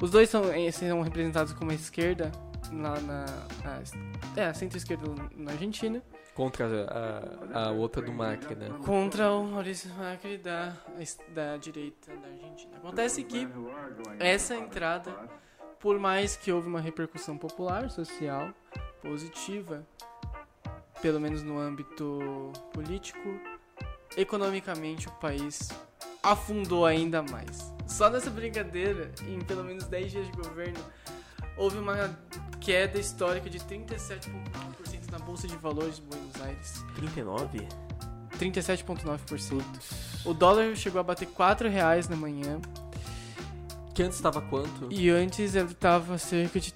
[0.00, 2.30] Os dois são, eh, são representados como a esquerda
[2.72, 3.24] lá na.
[3.64, 5.04] A, é, a centro-esquerda
[5.36, 6.02] na Argentina.
[6.34, 6.66] Contra
[7.54, 8.68] a, a outra do Macri, né?
[8.84, 10.74] Contra o Maurício Macri da,
[11.28, 12.76] da direita da Argentina.
[12.78, 13.46] Acontece que
[14.18, 15.14] essa entrada,
[15.78, 18.50] por mais que houve uma repercussão popular, social,
[19.02, 19.86] positiva,
[21.02, 23.38] pelo menos no âmbito político,
[24.16, 25.68] economicamente o país
[26.22, 27.74] afundou ainda mais.
[27.86, 30.80] Só nessa brincadeira, em pelo menos 10 dias de governo,
[31.56, 32.18] houve uma
[32.60, 36.84] queda histórica de 37,9% na Bolsa de Valores de Buenos Aires.
[36.96, 37.66] 39?
[38.38, 39.62] 37,9%.
[40.24, 42.60] O dólar chegou a bater 4 reais na manhã.
[43.94, 44.88] Que antes estava quanto?
[44.90, 46.72] E antes ele estava cerca de...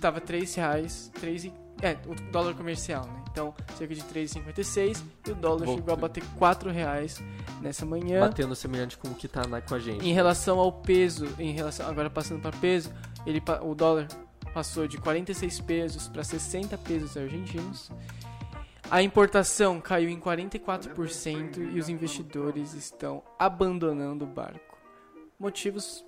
[0.00, 3.22] Tava 3 reais, 3 e é, o dólar comercial, né?
[3.30, 7.20] Então, cerca de 3,56 e o dólar chegou a bater 4 reais
[7.60, 8.20] nessa manhã.
[8.20, 10.06] Batendo semelhante com o que tá na, com a gente.
[10.06, 12.92] Em relação ao peso, em relação agora passando para peso,
[13.26, 14.08] ele o dólar
[14.52, 17.90] passou de 46 pesos para 60 pesos argentinos.
[18.90, 24.78] A importação caiu em 44% e os investidores estão abandonando o barco.
[25.38, 26.04] Motivos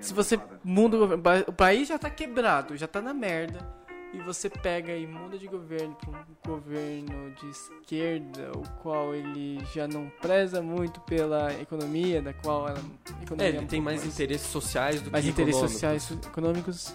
[0.00, 0.98] se você muda
[1.46, 3.66] o país já está quebrado, já está na merda
[4.12, 9.62] e você pega e muda de governo para um governo de esquerda, o qual ele
[9.74, 12.82] já não preza muito pela economia, da qual ela
[13.22, 16.02] economia é, ele é um tem mais, mais, interesses sociais do mais que interesses econômicos.
[16.02, 16.94] sociais econômicos.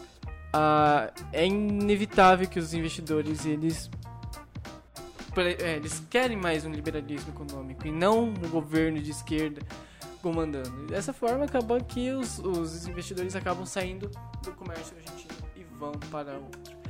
[0.52, 3.90] Ah, é inevitável que os investidores eles
[5.60, 9.62] é, eles querem mais um liberalismo econômico e não um governo de esquerda
[10.22, 10.86] comandando.
[10.86, 14.10] dessa forma acaba que os, os investidores acabam saindo
[14.44, 16.83] do comércio argentino e vão para outro.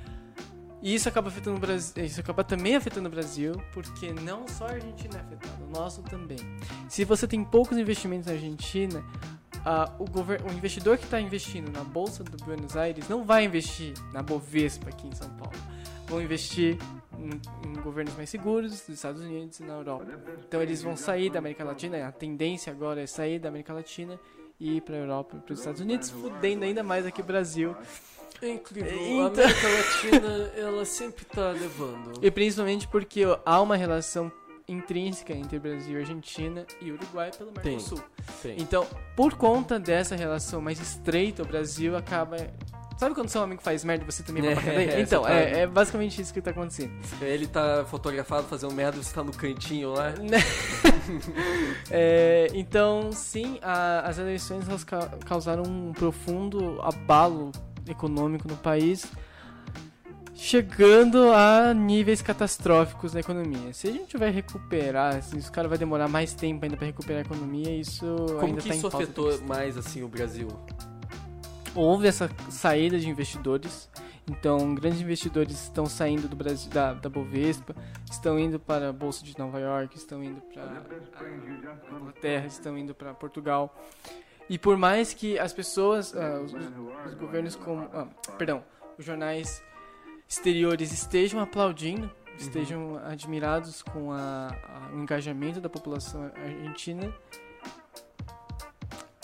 [0.84, 4.68] E isso acaba afetando o Brasil, isso acaba também afetando o Brasil, porque não só
[4.68, 6.38] a Argentina é afetada, o nosso também.
[6.90, 11.86] Se você tem poucos investimentos na Argentina, uh, o, o investidor que está investindo na
[11.86, 15.58] Bolsa do Buenos Aires não vai investir na Bovespa aqui em São Paulo.
[16.06, 16.78] Vão investir
[17.18, 20.06] em, governos mais seguros dos Estados Unidos e na Europa.
[20.46, 24.20] Então eles vão sair da América Latina, a tendência agora é sair da América Latina
[24.60, 27.74] e ir para a Europa para os Estados Unidos, fudendo ainda mais aqui o Brasil.
[28.42, 28.92] É incrível.
[28.92, 29.24] Então...
[29.24, 32.20] A América Latina, ela sempre tá levando.
[32.22, 34.32] E principalmente porque há uma relação
[34.68, 38.00] intrínseca entre Brasil, Argentina e Uruguai pelo Mercosul.
[38.42, 38.62] Tem, tem.
[38.64, 42.38] Então, por conta dessa relação mais estreita, o Brasil acaba
[42.98, 44.92] Sabe quando seu amigo faz merda e você também vai pra cadeia?
[44.92, 45.34] É, então, tá...
[45.34, 46.94] é, é, basicamente isso que tá acontecendo.
[47.22, 50.14] Ele tá fotografado fazendo merda e você tá no cantinho lá.
[51.90, 54.66] é, então, sim, a, as eleições
[55.26, 57.52] causaram um profundo abalo
[57.88, 59.06] econômico no país,
[60.34, 63.74] chegando a níveis catastróficos na economia.
[63.74, 67.20] Se a gente vai recuperar, se os caras vai demorar mais tempo ainda para recuperar
[67.20, 70.48] a economia, isso Como ainda que tá isso afetou mais assim o Brasil?
[71.76, 73.90] Houve essa saída de investidores.
[74.30, 77.76] Então, grandes investidores estão saindo do Brasil, da, da Bovespa,
[78.10, 82.96] estão indo para a Bolsa de Nova York, estão indo para a Inglaterra, estão indo
[82.96, 83.76] para Portugal.
[84.50, 88.64] E por mais que as pessoas, uh, os, os, governos como, uh, perdão,
[88.98, 89.64] os jornais
[90.28, 93.06] exteriores estejam aplaudindo, estejam uhum.
[93.06, 97.14] admirados com a, a, o engajamento da população argentina,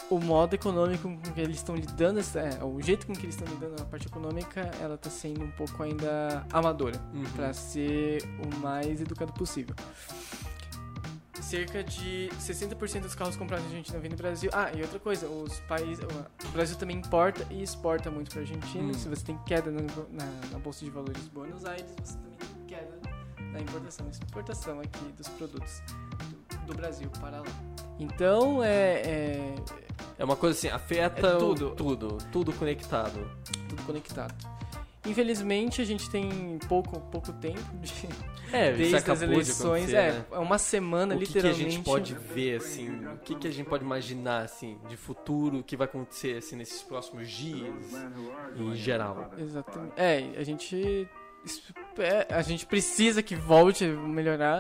[0.10, 3.47] o modo econômico com que eles estão lidando, é, o jeito com que eles estão
[3.53, 7.23] lidando na parte econômica, ela está sendo um pouco ainda amadora, uhum.
[7.36, 9.75] para ser o mais educado possível
[11.43, 14.49] cerca de 60% dos carros comprados na Argentina vêm do Brasil.
[14.54, 18.43] Ah, e outra coisa, os países, o Brasil também importa e exporta muito para a
[18.43, 18.84] Argentina.
[18.84, 18.93] Hum.
[18.93, 22.38] Se você tem queda na, na, na, Bolsa de Valores de Buenos Aires, você também
[22.38, 22.99] tem queda
[23.52, 25.82] na importação e exportação aqui dos produtos
[26.49, 27.47] do, do, Brasil para lá.
[27.99, 29.56] Então, é, é...
[30.17, 33.30] É uma coisa assim, afeta é tudo, tudo, tudo conectado.
[33.69, 34.59] Tudo conectado.
[35.05, 38.09] Infelizmente, a gente tem pouco, pouco tempo de,
[38.51, 39.93] é, desde as eleições.
[39.93, 40.25] É, né?
[40.31, 41.62] é uma semana, o que literalmente.
[41.62, 44.77] O que a gente pode ver, assim, o que, que a gente pode imaginar, assim,
[44.89, 47.73] de futuro, o que vai acontecer, assim, nesses próximos dias,
[48.57, 49.31] em geral.
[49.38, 49.93] Exatamente.
[49.95, 51.07] É, a gente...
[52.27, 54.59] A gente precisa que volte a melhorar.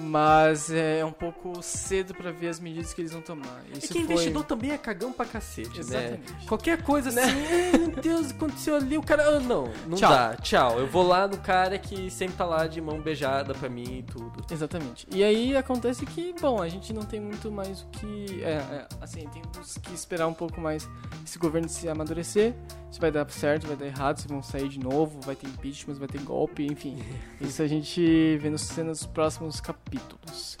[0.00, 3.62] Mas é um pouco cedo para ver as medidas que eles vão tomar.
[3.72, 4.02] Isso é que foi...
[4.02, 5.78] investidor também é cagão pra cacete, né?
[5.78, 6.32] Exatamente.
[6.32, 6.38] né?
[6.46, 7.72] Qualquer coisa assim, né?
[7.78, 9.28] meu Deus, aconteceu ali, o cara.
[9.28, 10.10] Ah, não, não tchau.
[10.10, 10.78] dá, tchau.
[10.78, 14.02] Eu vou lá no cara que sempre tá lá de mão beijada pra mim e
[14.02, 14.44] tudo.
[14.50, 15.06] Exatamente.
[15.12, 18.42] E aí acontece que, bom, a gente não tem muito mais o que.
[18.42, 20.88] É, é, assim, temos que esperar um pouco mais
[21.24, 22.54] esse governo se amadurecer.
[22.90, 25.94] Se vai dar certo, vai dar errado, se vão sair de novo, vai ter impeachment,
[25.96, 26.96] vai ter golpe, enfim.
[27.38, 30.58] Isso a gente vê nos, nos próximos capítulos capítulos.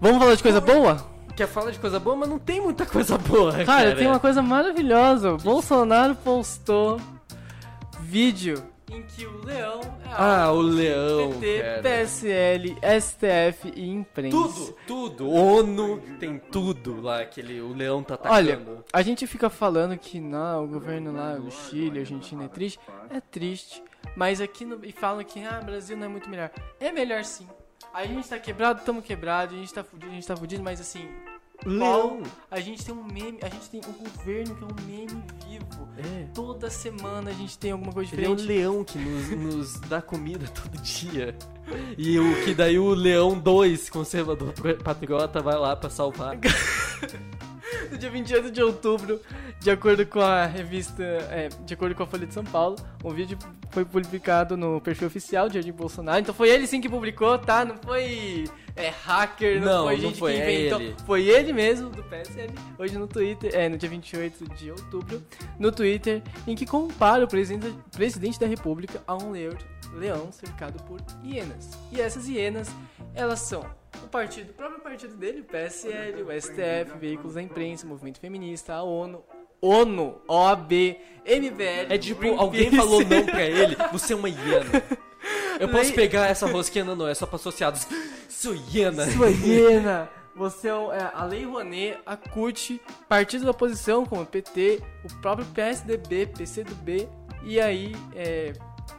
[0.00, 1.16] Vamos falar de coisa boa?
[1.36, 3.52] Quer falar de coisa boa, mas não tem muita coisa boa.
[3.52, 5.32] Cara, cara tem uma coisa maravilhosa.
[5.34, 7.00] O Bolsonaro postou
[8.00, 11.82] vídeo em que o leão é Ah, o leão, PT, cara.
[11.82, 14.36] PSL, STF e imprensa.
[14.36, 15.30] Tudo, tudo.
[15.30, 18.84] ONU tem tudo lá, aquele, o leão tá Olha, atacando.
[18.92, 22.78] a gente fica falando que não, o governo lá do Chile, Argentina é triste.
[23.10, 23.82] É triste.
[24.14, 26.50] Mas aqui no, e falam que ah, Brasil não é muito melhor.
[26.78, 27.46] É melhor sim.
[27.92, 30.80] A gente tá quebrado, tamo quebrado, a gente tá fudido, a gente tá fudido, mas
[30.80, 31.08] assim,
[31.64, 32.22] leão.
[32.50, 35.88] a gente tem um meme, a gente tem um governo que é um meme vivo.
[35.96, 36.26] É.
[36.34, 38.58] Toda semana a gente tem alguma coisa Ele é um diferente.
[38.58, 41.34] leão que nos, nos dá comida todo dia.
[41.96, 44.52] E o que daí o leão 2, conservador
[44.84, 46.36] patriota, vai lá pra salvar.
[47.90, 49.20] No dia 28 de outubro,
[49.60, 53.10] de acordo com a revista, é, de acordo com a Folha de São Paulo, um
[53.10, 53.38] vídeo
[53.70, 56.20] foi publicado no perfil oficial de Jair Bolsonaro.
[56.20, 57.64] Então foi ele sim que publicou, tá?
[57.64, 60.80] Não foi é, hacker, não, Não, foi não gente foi, que é inventou.
[60.80, 60.96] ele.
[61.06, 65.22] Foi ele mesmo, do PSL, hoje no Twitter, é, no dia 28 de outubro,
[65.58, 69.54] no Twitter, em que compara o presidente, presidente da República a um leão,
[69.94, 71.70] leão cercado por hienas.
[71.90, 72.68] E essas hienas,
[73.14, 73.64] elas são
[74.06, 78.82] o partido, o próprio partido dele, PSL, o STF, veículos da imprensa, movimento feminista, a
[78.82, 79.22] ONU,
[79.60, 80.72] ONU, OAB,
[81.24, 81.90] MBL.
[81.92, 84.82] É tipo, alguém falou não pra ele, você é uma hiena.
[85.58, 87.86] Eu posso pegar essa rosquinha, não, não, é só pra associados.
[88.28, 89.10] Sou hiena.
[89.10, 90.08] Sua hiena!
[90.36, 95.20] Você é, é a Lei Rouanet, a CUT, partidos da oposição como o PT, o
[95.22, 97.08] próprio PSDB, PCdoB,
[97.42, 98.52] e aí, é,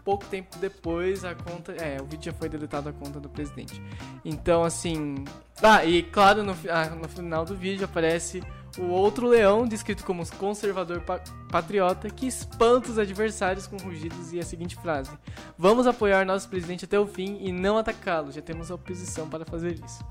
[0.07, 1.73] pouco tempo depois, a conta.
[1.73, 3.81] É, o vídeo já foi deletado a conta do presidente.
[4.23, 5.25] Então, assim.
[5.61, 8.41] Ah, e claro, no, ah, no final do vídeo aparece
[8.77, 11.19] o outro leão, descrito como conservador pa-
[11.51, 15.11] patriota, que espanta os adversários com rugidos e a seguinte frase:
[15.57, 18.31] Vamos apoiar nosso presidente até o fim e não atacá-lo.
[18.31, 20.05] Já temos a oposição para fazer isso.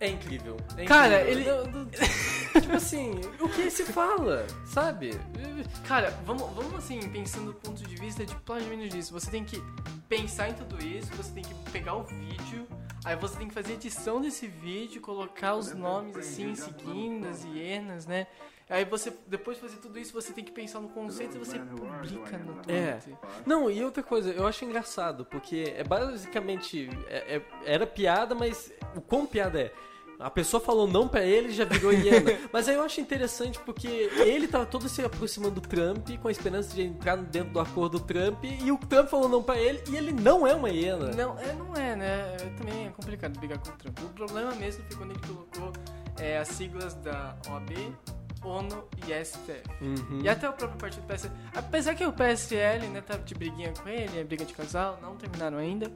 [0.00, 0.56] É incrível.
[0.76, 1.40] é Cara, incrível.
[1.64, 5.10] ele- Eu- eu- Tipo assim, o que se fala, sabe?
[5.88, 9.12] Cara, vamos, vamos assim, pensando do ponto de vista de planejamento disso.
[9.12, 9.60] Você tem que
[10.08, 12.66] pensar em tudo isso, você tem que pegar o vídeo,
[13.04, 18.06] aí você tem que fazer edição desse vídeo, colocar os nomes assim, seguindo as hienas,
[18.06, 18.28] né?
[18.68, 21.58] Aí você, depois de fazer tudo isso, você tem que pensar no conceito e você
[21.58, 22.92] publica no É.
[22.94, 23.18] Twitter.
[23.44, 26.88] Não, e outra coisa, eu acho engraçado, porque é basicamente.
[27.08, 29.72] é- é- era piada, mas o quão piada é?
[30.18, 32.30] A pessoa falou não pra ele já virou hiena.
[32.52, 36.30] Mas aí eu acho interessante porque ele tava todo se aproximando do Trump com a
[36.30, 39.82] esperança de entrar dentro do acordo do Trump e o Trump falou não pra ele
[39.90, 41.10] e ele não é uma hiena.
[41.10, 42.36] Não, é, não é, né?
[42.40, 43.98] É, Também é complicado brigar com o Trump.
[44.04, 45.72] O problema mesmo foi quando ele colocou
[46.16, 47.72] é, as siglas da OAB,
[48.44, 49.62] ONU e STF.
[49.80, 50.20] Uhum.
[50.22, 51.32] E até o próprio partido PSL.
[51.54, 55.16] Apesar que o PSL, né, tá de briguinha com ele, é briga de casal, não
[55.16, 55.90] terminaram ainda.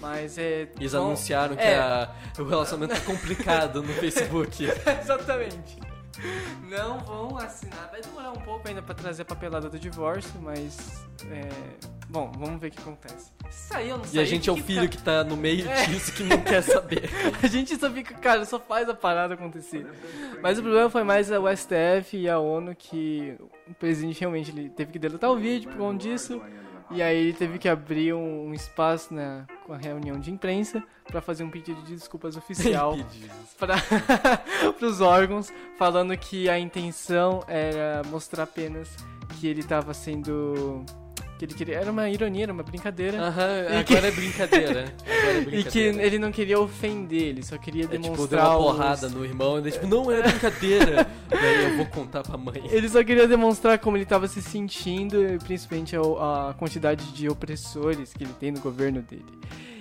[0.00, 0.68] Mas é.
[0.78, 1.76] Eles vão- anunciaram que É.
[1.76, 4.64] a- o relacionamento tá complicado no Facebook.
[5.02, 5.76] Exatamente.
[6.68, 7.88] Não vão assinar.
[7.90, 11.06] Vai demorar um pouco ainda pra trazer a papelada do divórcio, mas.
[11.30, 11.48] É...
[12.08, 13.30] Bom, vamos ver o que acontece.
[13.50, 14.22] Saiu não E saiu?
[14.22, 15.84] a gente é o filho fica- que tá no meio É.
[15.86, 17.08] disso que não quer saber.
[17.42, 19.86] A gente só fica, cara, só faz a parada acontecer.
[20.42, 23.36] Mas o problema foi mais o STF e a ONU que
[23.68, 26.40] o presidente realmente ele teve que deletar o vídeo por conta disso.
[26.90, 30.82] E aí ele teve que abrir um, um espaço na, com a reunião de imprensa
[31.08, 32.96] pra fazer um pedido de desculpas oficial
[33.58, 33.76] para
[34.80, 38.88] os órgãos, falando que a intenção era mostrar apenas
[39.40, 40.84] que ele estava sendo.
[41.38, 41.76] que ele queria.
[41.80, 43.18] Era uma ironia, era uma brincadeira.
[43.20, 44.94] Aham, E agora que- é brincadeira.
[45.18, 45.70] Agora é E brincadeira.
[45.98, 48.46] que ele não queria ofender, ele só queria É, tipo, deu demonstrar.
[48.48, 51.06] uma os- porrada no irmão, e daí, tipo, não é brincadeira.
[51.28, 52.62] Daí eu vou contar pra mãe.
[52.70, 56.00] Ele só queria demonstrar como ele estava se sentindo, e principalmente a,
[56.50, 59.24] a quantidade de opressores que ele tem no governo dele.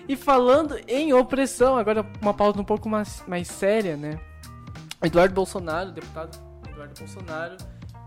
[0.08, 4.20] E falando em opressão, agora uma pauta um pouco mais, mais séria, né?
[5.04, 6.38] Eduardo Bolsonaro, deputado
[6.70, 7.58] Eduardo Bolsonaro,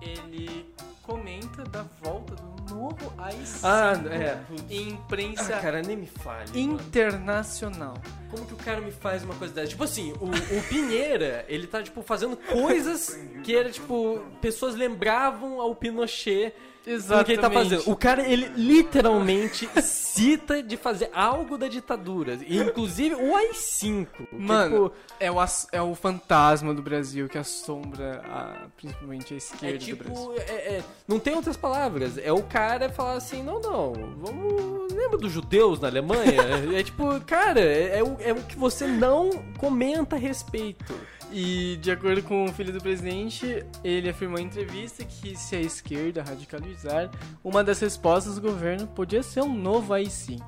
[0.00, 0.66] ele
[1.02, 4.38] comenta da volta do novo AI-5 Ah, é.
[4.70, 6.48] em imprensa Ah, cara, nem me fale.
[6.50, 6.80] mano.
[6.80, 7.94] internacional.
[8.30, 9.68] Como que o cara me faz uma coisa dessa?
[9.68, 15.60] Tipo assim, o, o Pinheira, ele tá, tipo, fazendo coisas que era, tipo, pessoas lembravam
[15.60, 17.90] ao Pinochet do que ele tá fazendo.
[17.90, 22.38] O cara, ele literalmente cita de fazer algo da ditadura.
[22.48, 24.06] Inclusive o AI-5.
[24.30, 25.36] que, Mano, tipo, é, o,
[25.72, 30.32] é o fantasma do Brasil que assombra a- principalmente a É esquerda do Brasil.
[30.34, 32.16] tipo, é- é- não tem outras palavras.
[32.18, 34.92] É o cara falar assim, não, não, vamos.
[34.92, 36.40] Lembra dos judeus na Alemanha?
[36.74, 40.94] é tipo, cara, é, é o, é o que você não comenta a respeito.
[41.32, 45.60] E de acordo com o filho do presidente, ele afirmou em entrevista que se a
[45.60, 47.10] esquerda radicalizar,
[47.42, 50.40] uma das respostas do governo podia ser um novo AI-5.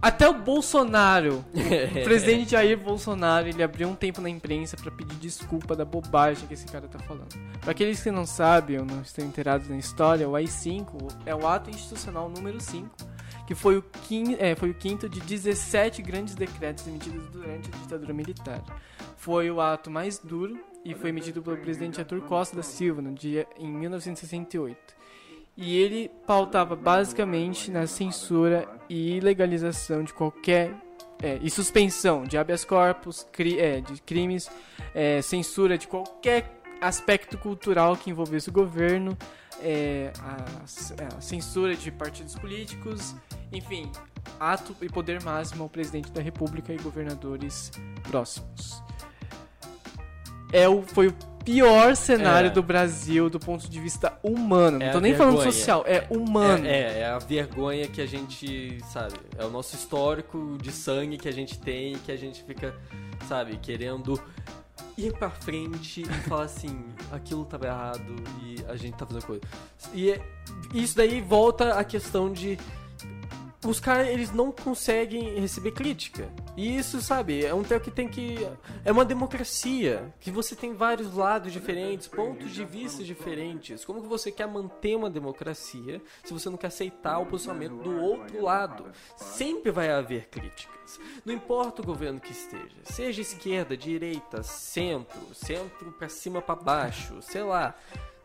[0.00, 5.16] Até o Bolsonaro, o presidente Jair Bolsonaro, ele abriu um tempo na imprensa pra pedir
[5.16, 7.34] desculpa da bobagem que esse cara tá falando.
[7.60, 11.48] Pra aqueles que não sabem ou não estão inteirados na história, o AI-5 é o
[11.48, 12.88] ato institucional número 5,
[13.48, 17.78] que foi o, quin, é, foi o quinto de 17 grandes decretos emitidos durante a
[17.78, 18.62] ditadura militar.
[19.16, 23.14] Foi o ato mais duro e foi emitido pelo presidente Arthur Costa da Silva no
[23.14, 24.76] dia em 1968
[25.56, 30.74] e ele pautava basicamente na censura e ilegalização de qualquer
[31.22, 34.50] é, e suspensão de habeas corpus, cri, é, de crimes,
[34.94, 39.16] é, censura de qualquer aspecto cultural que envolvesse o governo,
[39.60, 43.14] é, a, é, a, censura de partidos políticos,
[43.52, 43.90] enfim,
[44.38, 47.70] ato e poder máximo ao presidente da República e governadores
[48.02, 48.82] próximos.
[50.52, 51.12] É o, foi o
[51.44, 52.50] pior cenário é.
[52.50, 54.78] do Brasil do ponto de vista humano.
[54.78, 55.38] Não é tô nem vergonha.
[55.38, 56.66] falando social, é humano.
[56.66, 61.16] É, é, é, a vergonha que a gente, sabe, é o nosso histórico de sangue
[61.16, 62.74] que a gente tem que a gente fica,
[63.26, 64.20] sabe, querendo
[64.98, 69.42] ir pra frente e falar assim, aquilo tava errado e a gente tá fazendo coisa.
[69.94, 70.20] E é,
[70.74, 72.58] isso daí volta à questão de
[73.64, 76.28] os caras eles não conseguem receber crítica.
[76.58, 78.36] E isso, sabe, é um tempo que tem que.
[78.84, 80.12] É uma democracia.
[80.18, 83.84] Que você tem vários lados diferentes, pontos de vista diferentes.
[83.84, 88.00] Como que você quer manter uma democracia se você não quer aceitar o posicionamento do
[88.00, 88.86] outro lado?
[89.16, 90.98] Sempre vai haver críticas.
[91.24, 97.22] Não importa o governo que esteja, seja esquerda, direita, centro, centro para cima para baixo,
[97.22, 97.76] sei lá.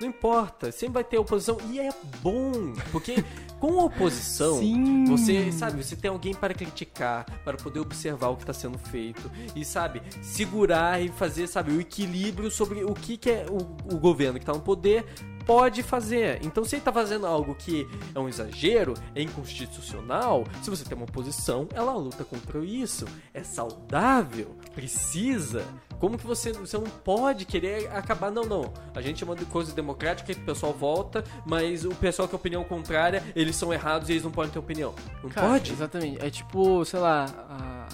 [0.04, 1.90] Não importa, sempre vai ter oposição e é
[2.22, 2.52] bom,
[2.92, 3.24] porque
[3.58, 5.06] com a oposição, Sim.
[5.06, 9.32] você, sabe, você tem alguém para criticar, para poder observar o que está sendo feito
[9.56, 13.98] e, sabe, segurar e fazer, sabe, o equilíbrio sobre o que, que é o, o
[13.98, 15.06] governo que está no poder
[15.46, 16.40] pode fazer.
[16.44, 20.98] Então, se ele está fazendo algo que é um exagero, é inconstitucional, se você tem
[20.98, 23.06] uma oposição, ela luta contra isso.
[23.34, 25.66] É saudável, precisa.
[26.00, 28.32] Como que você, você não pode querer acabar?
[28.32, 28.74] Não, não.
[28.94, 32.40] A gente chama de coisa democrática que o pessoal volta, mas o pessoal que tem
[32.40, 34.94] opinião contrária, eles são errados e eles não podem ter opinião.
[35.22, 35.72] Não Cara, pode?
[35.72, 36.24] Exatamente.
[36.24, 37.88] É tipo, sei lá, a,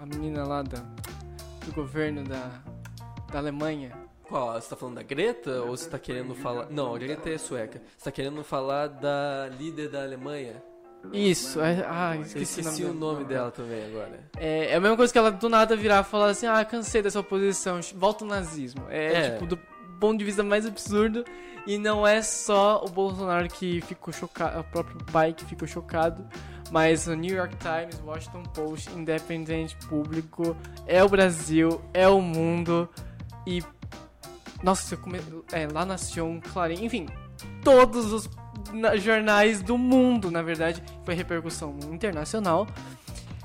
[0.00, 0.78] a, a menina lá da,
[1.64, 2.50] do governo da,
[3.30, 3.92] da Alemanha
[4.32, 4.54] qual?
[4.54, 6.70] Você tá falando da Greta ou você tá querendo falar.
[6.70, 7.82] Não, a Greta é sueca.
[7.98, 10.62] Você tá querendo falar da líder da Alemanha?
[11.12, 11.84] Isso, é...
[11.88, 14.20] ah, esqueci, esqueci o nome, dela também agora.
[14.36, 17.02] É, é a mesma coisa que ela do nada virar e falar assim: ah, cansei
[17.02, 18.84] dessa oposição, volta o nazismo.
[18.88, 19.30] É, é.
[19.30, 19.58] tipo, do
[19.98, 21.24] ponto de vista mais absurdo.
[21.64, 26.26] E não é só o Bolsonaro que ficou chocado, o próprio pai que ficou chocado,
[26.72, 30.56] mas o New York Times, Washington Post, Independente Público,
[30.88, 32.88] é o Brasil, é o mundo.
[33.46, 33.62] E
[34.62, 35.20] nossa, come...
[35.52, 37.06] é, La Nation, Clarim, enfim,
[37.62, 38.28] todos os
[38.98, 42.66] jornais do mundo, na verdade, foi repercussão internacional.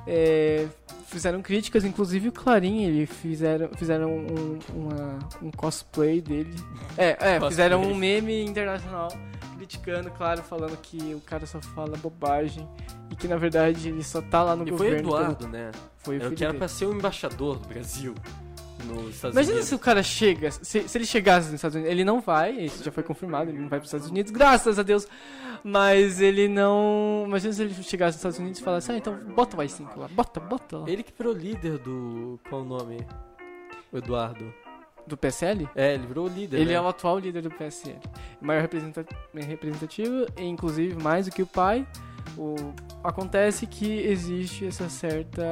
[0.06, 0.68] É,
[1.08, 6.56] fizeram críticas, inclusive o Clarim, ele fizeram, fizeram um, uma, um cosplay dele.
[6.98, 9.10] É, é fizeram um meme internacional
[9.56, 12.68] criticando, claro, falando que o cara só fala bobagem
[13.10, 15.10] e que na verdade ele só tá lá no e governo.
[15.10, 15.72] Foi Eduardo, né?
[15.98, 18.16] Foi o Eu quero pra ser o embaixador do Brasil
[18.88, 19.70] nos Estados Imagina Unidos.
[19.70, 22.84] se o cara chega, se, se, ele chegasse nos Estados Unidos, ele não vai, isso
[22.84, 25.08] já foi confirmado, ele não vai para os Estados Unidos, graças a Deus.
[25.64, 27.24] Mas ele não.
[27.28, 30.08] Imagina se ele chegasse nos Estados Unidos e falasse, ah, então bota o i5 lá,
[30.08, 30.90] bota, bota lá.
[30.90, 32.40] Ele que virou líder do.
[32.48, 33.06] Qual o nome?
[33.92, 34.54] O Eduardo.
[35.06, 35.70] Do PSL?
[35.74, 36.58] É, ele virou líder.
[36.58, 36.74] Ele né?
[36.74, 37.98] é o atual líder do PSL.
[38.42, 41.88] Maior representativo, inclusive mais do que o pai.
[42.38, 42.56] O...
[43.04, 45.44] Acontece que existe essa certa.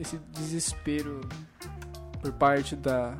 [0.00, 1.20] esse desespero
[2.16, 3.16] por parte da,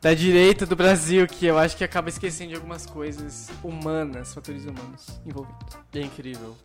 [0.00, 4.64] da direita do Brasil, que eu acho que acaba esquecendo de algumas coisas humanas, fatores
[4.64, 5.76] humanos envolvidos.
[5.94, 6.56] É incrível.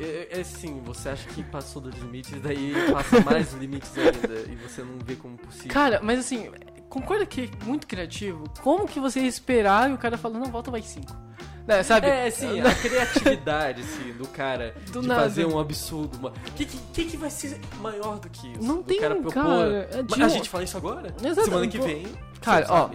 [0.00, 4.50] É, é, é sim, você acha que passou dos limites, daí passa mais limites ainda,
[4.50, 5.72] e você não vê como possível.
[5.72, 6.50] Cara, mas assim,
[6.88, 8.44] concorda que é muito criativo?
[8.62, 11.27] Como que você ia esperar e o cara fala, não, volta mais 5?
[11.68, 12.06] Né, sabe?
[12.06, 15.20] É, sim, a criatividade, assim, do cara do de nada.
[15.20, 16.28] fazer um absurdo.
[16.28, 18.62] O que, que, que, vai ser maior do que isso?
[18.62, 19.34] Não do tem, cara propor.
[19.34, 21.08] Cara, é A gente fala isso agora?
[21.08, 21.44] Exatamente.
[21.44, 22.06] Semana que vem.
[22.40, 22.90] Cara, ó.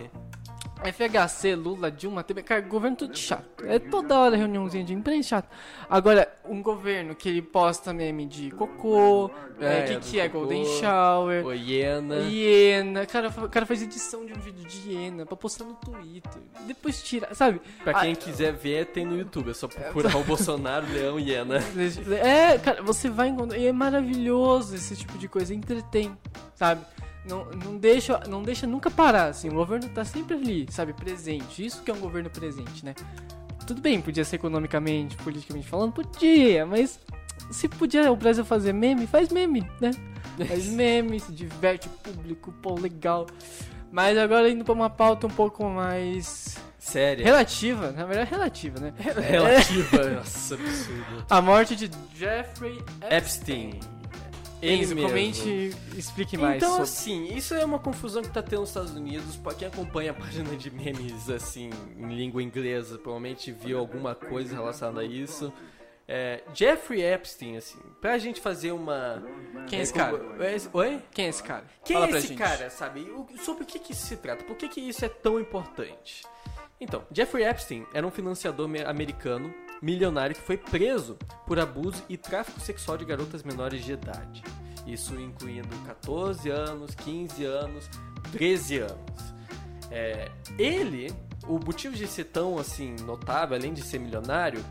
[0.84, 3.66] FHC, Lula, Dilma, TV, cara, governo tudo chato.
[3.66, 5.50] É toda hora reuniãozinha de imprensa chato.
[5.90, 10.66] Agora, um governo que ele posta meme de cocô, é, é que, que é Golden
[10.66, 12.16] Shower, o hiena.
[12.18, 13.06] Hiena.
[13.06, 16.42] Cara, o cara faz edição de um vídeo de hiena pra postar no Twitter.
[16.68, 17.62] Depois tira, sabe?
[17.84, 19.52] Pra quem ah, quiser ver, tem no YouTube.
[19.52, 21.60] É só procurar o Bolsonaro, Leão e hiena.
[22.22, 23.58] É, cara, você vai encontrar.
[23.58, 25.54] E é maravilhoso esse tipo de coisa.
[25.54, 26.18] Entretém,
[26.56, 26.82] sabe?
[27.26, 31.66] Não, não, deixa, não deixa nunca parar, assim, o governo tá sempre ali, sabe, presente.
[31.66, 32.94] Isso que é um governo presente, né?
[33.66, 37.00] Tudo bem, podia ser economicamente, politicamente falando, podia, mas
[37.50, 39.92] se podia o Brasil fazer meme, faz meme, né?
[40.48, 43.28] Faz meme, se diverte o público, pô, legal.
[43.92, 47.24] Mas agora indo pra uma pauta um pouco mais Séria.
[47.24, 48.94] relativa, na verdade relativa, né?
[49.00, 50.10] Relativa.
[50.10, 51.26] Nossa, absurdo.
[51.30, 53.80] A morte de Jeffrey Epstein.
[54.66, 55.10] Ele Enzo, mesmo.
[55.10, 56.84] comente e explique mais Então, sobre.
[56.84, 59.36] assim, isso é uma confusão que tá tendo nos Estados Unidos.
[59.36, 64.56] Pra quem acompanha a página de memes, assim, em língua inglesa, provavelmente viu alguma coisa
[64.56, 65.52] relacionada a isso.
[66.08, 69.24] É, Jeffrey Epstein, assim, pra gente fazer uma...
[69.68, 70.18] Quem é esse cara?
[70.40, 71.02] É, Oi?
[71.12, 71.64] Quem é esse cara?
[71.86, 72.38] Quem Fala é esse gente.
[72.38, 73.02] cara, sabe?
[73.02, 74.44] O- sobre o que, que isso se trata?
[74.44, 76.24] Por que, que isso é tão importante?
[76.80, 79.54] Então, Jeffrey Epstein era um financiador me- americano,
[79.84, 84.42] milionário, que foi preso por abuso e tráfico sexual de garotas menores de idade.
[84.88, 87.90] Isso incluindo 14 anos, 15 anos,
[88.32, 89.34] 13 anos.
[89.92, 91.14] É, ele,
[91.48, 94.64] o motivo de ser tão assim notável, além de ser milionário,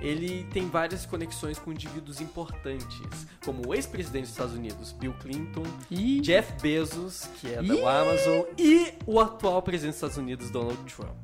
[0.00, 5.62] ele tem várias conexões com indivíduos importantes, como o ex-presidente dos Estados Unidos, Bill Clinton,
[5.90, 7.84] Ih, Jeff Bezos, que é da Ih!
[7.84, 11.16] Amazon, e o atual presidente dos Estados Unidos, Donald Trump.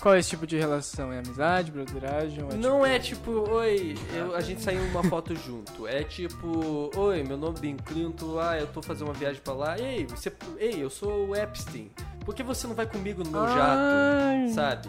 [0.00, 1.12] Qual é esse tipo de relação?
[1.12, 2.42] É amizade, broderagem?
[2.44, 5.86] ou Não tipo- é tipo, oi, eu- a gente saiu numa foto junto.
[5.86, 9.54] É tipo, oi, meu nome é Bill Clinton, ah, eu tô fazendo uma viagem pra
[9.54, 9.78] lá.
[9.78, 11.90] Ei, você, ei, eu sou o Epstein.
[12.24, 13.54] Por que você não vai comigo no meu Ai,
[14.48, 14.54] jato?
[14.54, 14.88] Sabe?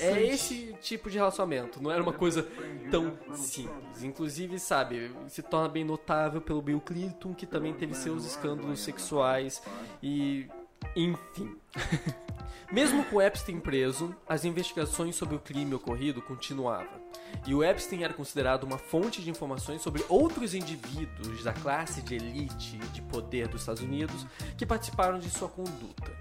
[0.00, 1.82] É esse tipo de relacionamento.
[1.82, 2.46] Não era uma coisa
[2.92, 4.04] tão simples.
[4.04, 9.60] Inclusive, sabe, se torna bem notável pelo Bill Clinton, que também teve seus escândalos sexuais
[10.02, 10.46] e.
[10.94, 11.56] Enfim.
[12.72, 17.00] Mesmo com Epstein preso, as investigações sobre o crime ocorrido continuavam.
[17.46, 22.16] E o Epstein era considerado uma fonte de informações sobre outros indivíduos da classe de
[22.16, 24.26] elite de poder dos Estados Unidos
[24.56, 26.12] que participaram de sua conduta.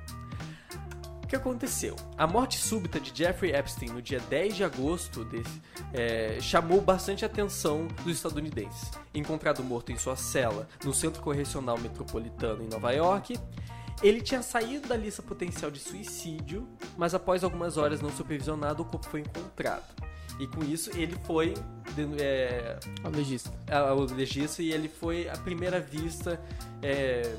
[1.23, 1.95] O que aconteceu?
[2.15, 5.59] A morte súbita de Jeffrey Epstein no dia 10 de agosto desse,
[5.91, 8.91] é, chamou bastante a atenção dos estadunidenses.
[9.11, 13.39] Encontrado morto em sua cela no Centro Correcional Metropolitano em Nova York,
[14.01, 16.67] ele tinha saído da lista potencial de suicídio,
[16.97, 19.83] mas após algumas horas não supervisionado, o corpo foi encontrado.
[20.39, 21.53] E com isso ele foi
[22.19, 23.51] é, O legista.
[23.71, 26.41] ao legista e ele foi a primeira vista
[26.81, 27.33] é,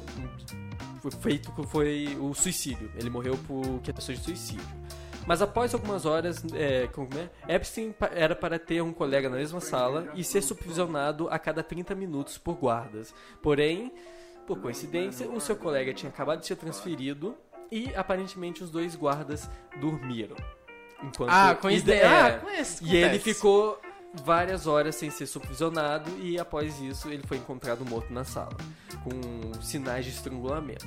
[1.00, 2.90] foi feito foi o suicídio.
[2.96, 4.86] Ele morreu por questões de suicídio.
[5.26, 6.88] Mas após algumas horas, é,
[7.48, 7.54] é?
[7.56, 11.96] Epstein era para ter um colega na mesma sala e ser supervisionado a cada 30
[11.96, 13.12] minutos por guardas.
[13.42, 13.92] Porém,
[14.46, 17.34] por coincidência, o seu colega tinha acabado de ser transferido
[17.70, 19.48] e aparentemente os dois guardas
[19.80, 20.36] dormiram.
[21.02, 22.04] Enquanto Ah, coincidência.
[22.04, 23.80] é, Ah, conhece, e ele ficou
[24.24, 28.56] várias horas sem ser supervisionado e após isso ele foi encontrado morto na sala,
[29.04, 30.86] com sinais de estrangulamento.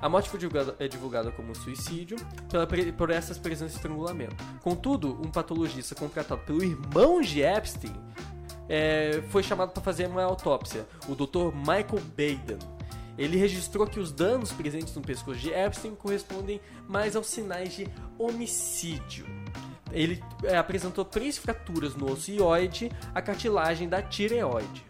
[0.00, 2.16] A morte foi divulgada, é divulgada como suicídio
[2.48, 2.64] pela,
[2.96, 4.36] por essas presenças de estrangulamento.
[4.62, 7.92] Contudo, um patologista contratado pelo irmão de Epstein
[8.68, 11.54] é, foi chamado para fazer uma autópsia, o Dr.
[11.54, 12.58] Michael Baden.
[13.16, 17.88] Ele registrou que os danos presentes no pescoço de Epstein correspondem mais aos sinais de
[18.16, 19.26] homicídio.
[19.90, 24.86] Ele é, apresentou três fraturas no osso ióide, a cartilagem da tireoide.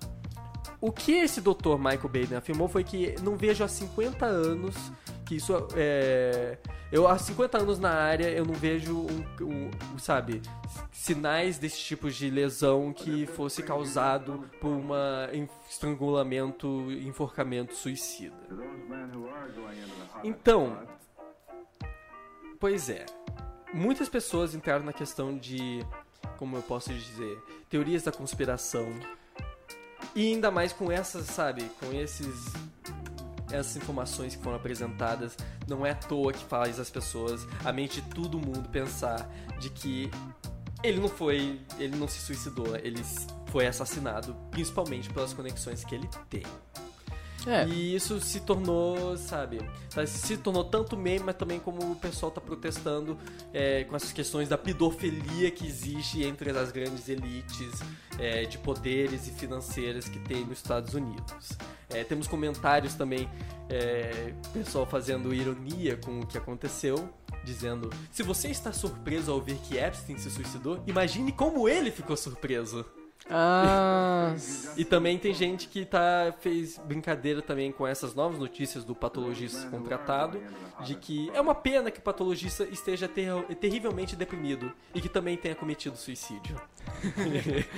[0.80, 1.76] O que esse Dr.
[1.76, 4.76] Michael Baden afirmou foi que não vejo há 50 anos
[5.28, 6.56] que isso é.
[6.90, 10.40] Eu há 50 anos na área eu não vejo um, um, sabe,
[10.90, 14.80] sinais desse tipo de lesão que fosse causado por
[15.34, 18.34] en- estrangulamento, enforcamento suicida.
[20.24, 20.78] Então,
[22.58, 23.04] pois é,
[23.74, 25.84] muitas pessoas entraram na questão de,
[26.38, 28.88] como eu posso dizer, teorias da conspiração.
[30.14, 32.52] E ainda mais com essas, sabe, com esses
[33.50, 35.36] essas informações que foram apresentadas,
[35.66, 39.28] não é à toa que faz as pessoas, a mente de todo mundo pensar
[39.58, 40.10] de que
[40.82, 43.02] ele não foi, ele não se suicidou, ele
[43.46, 46.42] foi assassinado, principalmente pelas conexões que ele tem.
[47.46, 47.66] É.
[47.66, 49.60] E isso se tornou, sabe,
[50.06, 53.16] se tornou tanto meme, mas também como o pessoal tá protestando
[53.52, 57.80] é, com essas questões da pedofilia que existe entre as grandes elites
[58.18, 61.52] é, de poderes e financeiras que tem nos Estados Unidos.
[61.90, 63.28] É, temos comentários também,
[63.68, 67.08] é, pessoal fazendo ironia com o que aconteceu,
[67.44, 72.16] dizendo: se você está surpreso ao ver que Epstein se suicidou, imagine como ele ficou
[72.16, 72.84] surpreso.
[73.30, 74.34] Ah,
[74.76, 79.68] E também tem gente que tá, fez brincadeira também com essas novas notícias do patologista
[79.68, 80.40] contratado,
[80.84, 85.36] de que é uma pena que o patologista esteja ter- terrivelmente deprimido e que também
[85.36, 86.56] tenha cometido suicídio.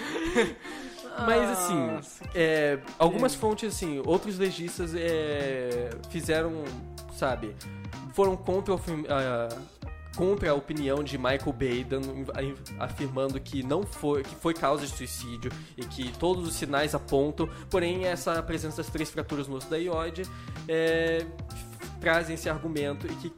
[1.27, 6.65] Mas assim, Nossa, é, algumas fontes, assim, outros legistas é, fizeram,
[7.17, 7.55] sabe,
[8.15, 9.49] foram contra a-
[10.17, 12.27] contra a opinião de Michael Baden,
[12.79, 17.49] afirmando que não foi, que foi causa de suicídio e que todos os sinais apontam,
[17.69, 20.23] porém essa presença das três fraturas no osso da iode
[20.69, 21.25] é,
[22.01, 23.31] trazem esse argumento e que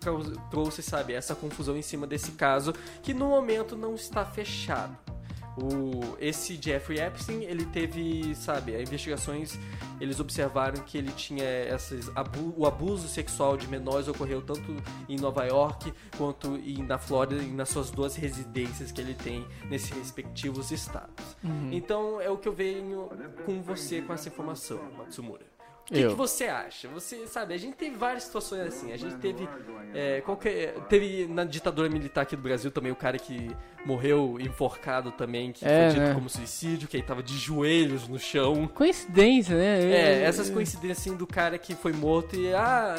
[0.50, 5.11] trouxe, sabe, essa confusão em cima desse caso que no momento não está fechado.
[5.56, 9.58] O, esse Jeffrey Epstein, ele teve, sabe, as investigações,
[10.00, 14.74] eles observaram que ele tinha esses, abu, o abuso sexual de menores ocorreu tanto
[15.08, 19.46] em Nova York quanto em, na Flórida e nas suas duas residências que ele tem
[19.68, 21.36] nesses respectivos estados.
[21.44, 21.70] Uhum.
[21.72, 23.10] Então é o que eu venho
[23.44, 25.51] com você com essa informação, Matsumura.
[25.90, 26.88] O que, que, você acha?
[26.88, 28.92] Você sabe, a gente teve várias situações assim.
[28.92, 29.48] A gente teve.
[29.92, 33.50] É, qualquer, teve na ditadura militar aqui do Brasil também o cara que
[33.84, 36.14] morreu enforcado também, que é, foi dito né?
[36.14, 38.68] como suicídio, que aí tava de joelhos no chão.
[38.68, 39.82] Coincidência, né?
[39.84, 42.54] É, essas coincidências assim do cara que foi morto e.
[42.54, 42.96] Ah.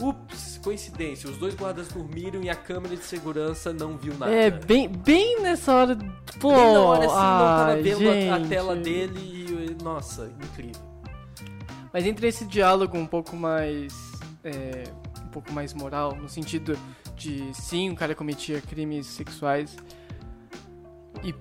[0.00, 1.30] Ups, coincidência.
[1.30, 4.32] Os dois guardas dormiram e a câmera de segurança não viu nada.
[4.32, 5.96] É, bem, bem nessa hora.
[6.40, 9.82] Pô, bem na hora assim, ah, não tava vendo a, a tela dele e.
[9.84, 10.91] Nossa, incrível.
[11.92, 13.94] Mas entre esse diálogo um pouco mais.
[14.44, 14.84] É,
[15.24, 16.78] um pouco mais moral, no sentido
[17.16, 19.76] de sim, o cara cometia crimes sexuais
[21.22, 21.34] e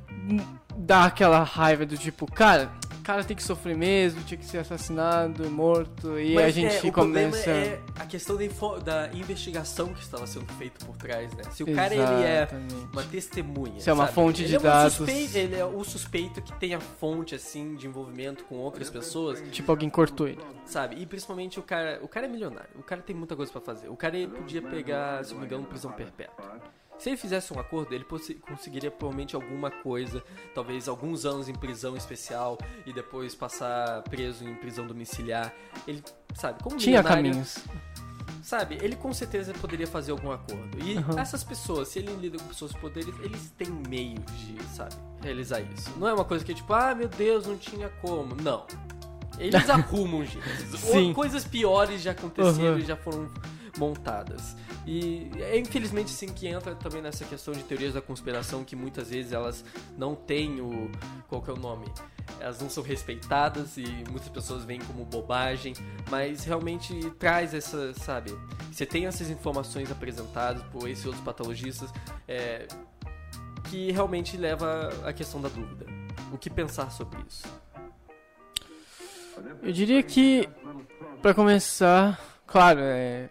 [0.78, 4.60] dá aquela raiva do tipo, cara, o cara tem que sofrer mesmo, tinha que ser
[4.60, 7.50] assassinado, morto, e Mas a gente é, começa.
[7.50, 7.82] é
[8.12, 11.44] questão da, da, investigação que estava sendo feita por trás, né?
[11.52, 12.48] Se o cara ele é
[12.92, 13.80] uma testemunha.
[13.80, 14.16] Se é uma sabe?
[14.16, 14.94] fonte ele de é dados.
[14.96, 19.42] Suspeito, ele é o suspeito que tem a fonte, assim, de envolvimento com outras pessoas.
[19.52, 20.42] Tipo, alguém cortou ele.
[20.66, 20.98] Sabe?
[21.02, 22.00] E principalmente o cara.
[22.04, 22.70] O cara é milionário.
[22.76, 23.88] O cara tem muita coisa para fazer.
[23.88, 26.60] O cara podia pegar, se não me engano, prisão perpétua.
[27.00, 28.06] Se ele fizesse um acordo, ele
[28.42, 34.54] conseguiria provavelmente alguma coisa, talvez alguns anos em prisão especial e depois passar preso em
[34.54, 35.52] prisão domiciliar.
[35.88, 36.04] Ele,
[36.36, 37.58] sabe, como Tinha caminhos.
[38.42, 40.78] Sabe, ele com certeza poderia fazer algum acordo.
[40.84, 41.20] E uhum.
[41.20, 45.62] essas pessoas, se ele lida com pessoas com poderes, eles têm meios de, sabe, realizar
[45.62, 45.92] isso.
[45.98, 48.36] Não é uma coisa que é tipo, ah, meu Deus, não tinha como.
[48.36, 48.66] Não.
[49.38, 51.14] Eles arrumam jeitos.
[51.14, 52.80] Coisas piores já aconteceram uhum.
[52.80, 53.30] e já foram
[53.78, 54.56] montadas.
[54.86, 59.10] E é infelizmente sim que entra também nessa questão de teorias da conspiração que muitas
[59.10, 59.64] vezes elas
[59.98, 60.90] não têm o.
[61.28, 61.86] qual que é o nome?
[62.40, 65.74] Elas não são respeitadas e muitas pessoas veem como bobagem,
[66.10, 68.32] mas realmente traz essa, sabe?
[68.72, 71.92] Você tem essas informações apresentadas por esses outros patologistas
[72.28, 72.68] é,
[73.70, 75.86] que realmente leva à questão da dúvida.
[76.32, 77.44] O que pensar sobre isso?
[79.64, 80.48] Eu diria que,
[81.22, 83.30] para começar, claro, é,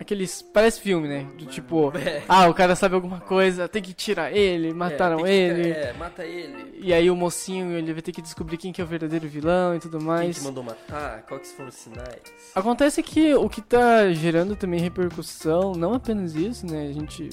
[0.00, 0.40] Aqueles.
[0.40, 1.26] Parece filme, né?
[1.38, 2.22] Do tipo, é.
[2.26, 5.74] ah, o cara sabe alguma coisa, tem que tirar ele, mataram é, ele.
[5.74, 6.78] Que, é, mata ele.
[6.80, 9.76] E aí o mocinho, ele vai ter que descobrir quem que é o verdadeiro vilão
[9.76, 10.22] e tudo mais.
[10.22, 12.22] Quem que mandou matar, quais foram os sinais.
[12.54, 16.88] Acontece que o que tá gerando também repercussão, não apenas isso, né?
[16.88, 17.28] A gente.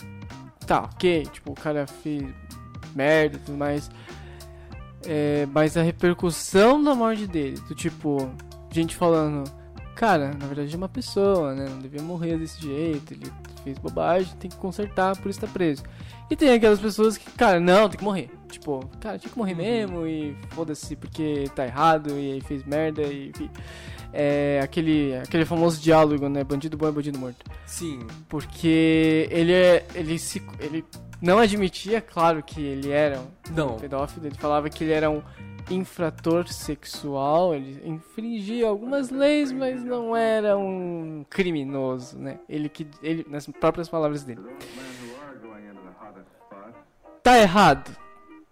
[0.65, 2.21] Tá, ok, tipo, o cara fez
[2.93, 3.89] merda e tudo mais.
[5.05, 8.29] É, mas a repercussão da morte dele, do tipo,
[8.73, 9.45] gente falando
[9.97, 11.67] cara, na verdade é uma pessoa, né?
[11.67, 13.31] Não devia morrer desse jeito, ele
[13.63, 15.81] fez bobagem, tem que consertar, por isso tá preso.
[16.29, 18.29] E tem aquelas pessoas que, cara, não, tem que morrer.
[18.47, 19.57] Tipo, cara, tinha que morrer uhum.
[19.57, 23.49] mesmo e foda-se porque tá errado e aí fez merda e enfim.
[24.13, 26.43] É aquele, aquele famoso diálogo, né?
[26.43, 27.45] Bandido bom é bandido morto.
[27.65, 27.99] Sim.
[28.29, 29.85] Porque ele é.
[29.93, 30.41] Ele se.
[30.59, 30.85] Ele
[31.21, 33.75] não admitia, claro, que ele era um não.
[33.75, 34.27] pedófilo.
[34.27, 35.21] Ele falava que ele era um
[35.69, 42.39] infrator sexual, ele infringia algumas leis, mas não era um criminoso, né?
[42.47, 44.41] Ele que ele nas próprias palavras dele.
[47.21, 47.95] Tá errado.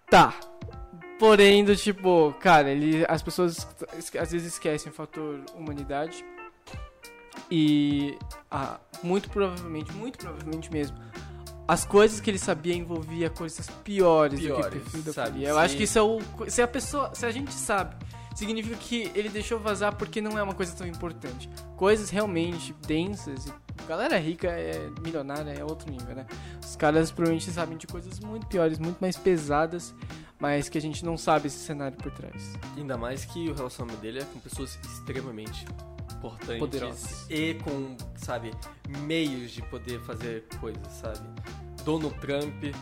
[0.09, 0.33] Tá.
[1.17, 3.65] Porém, do tipo, cara, ele as pessoas
[4.19, 6.25] às vezes esquecem o fator humanidade.
[7.49, 8.17] E
[8.49, 10.97] ah, muito provavelmente, muito provavelmente mesmo,
[11.67, 15.49] as coisas que ele sabia envolvia coisas piores, piores do que pedofilia.
[15.49, 16.19] Eu acho que isso é o.
[16.47, 17.13] Se a pessoa.
[17.13, 17.95] Se a gente sabe,
[18.35, 21.49] significa que ele deixou vazar porque não é uma coisa tão importante.
[21.75, 23.51] Coisas realmente densas.
[23.87, 26.25] Galera rica é milionária, é outro nível, né?
[26.63, 29.93] Os caras provavelmente sabem de coisas muito piores, muito mais pesadas,
[30.39, 32.53] mas que a gente não sabe esse cenário por trás.
[32.75, 35.65] Ainda mais que o relacionamento dele é com pessoas extremamente
[36.27, 37.27] importantes Poderosas.
[37.29, 38.51] e com, sabe,
[39.03, 41.19] meios de poder fazer coisas, sabe?
[41.83, 42.75] Donald Trump,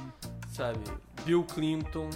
[0.49, 0.79] sabe?
[1.25, 2.09] Bill Clinton,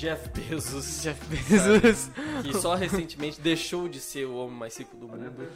[0.00, 1.02] Jeff Bezos.
[1.04, 2.10] Jeff Bezos.
[2.42, 5.46] Que só recentemente deixou de ser o homem mais rico do mundo.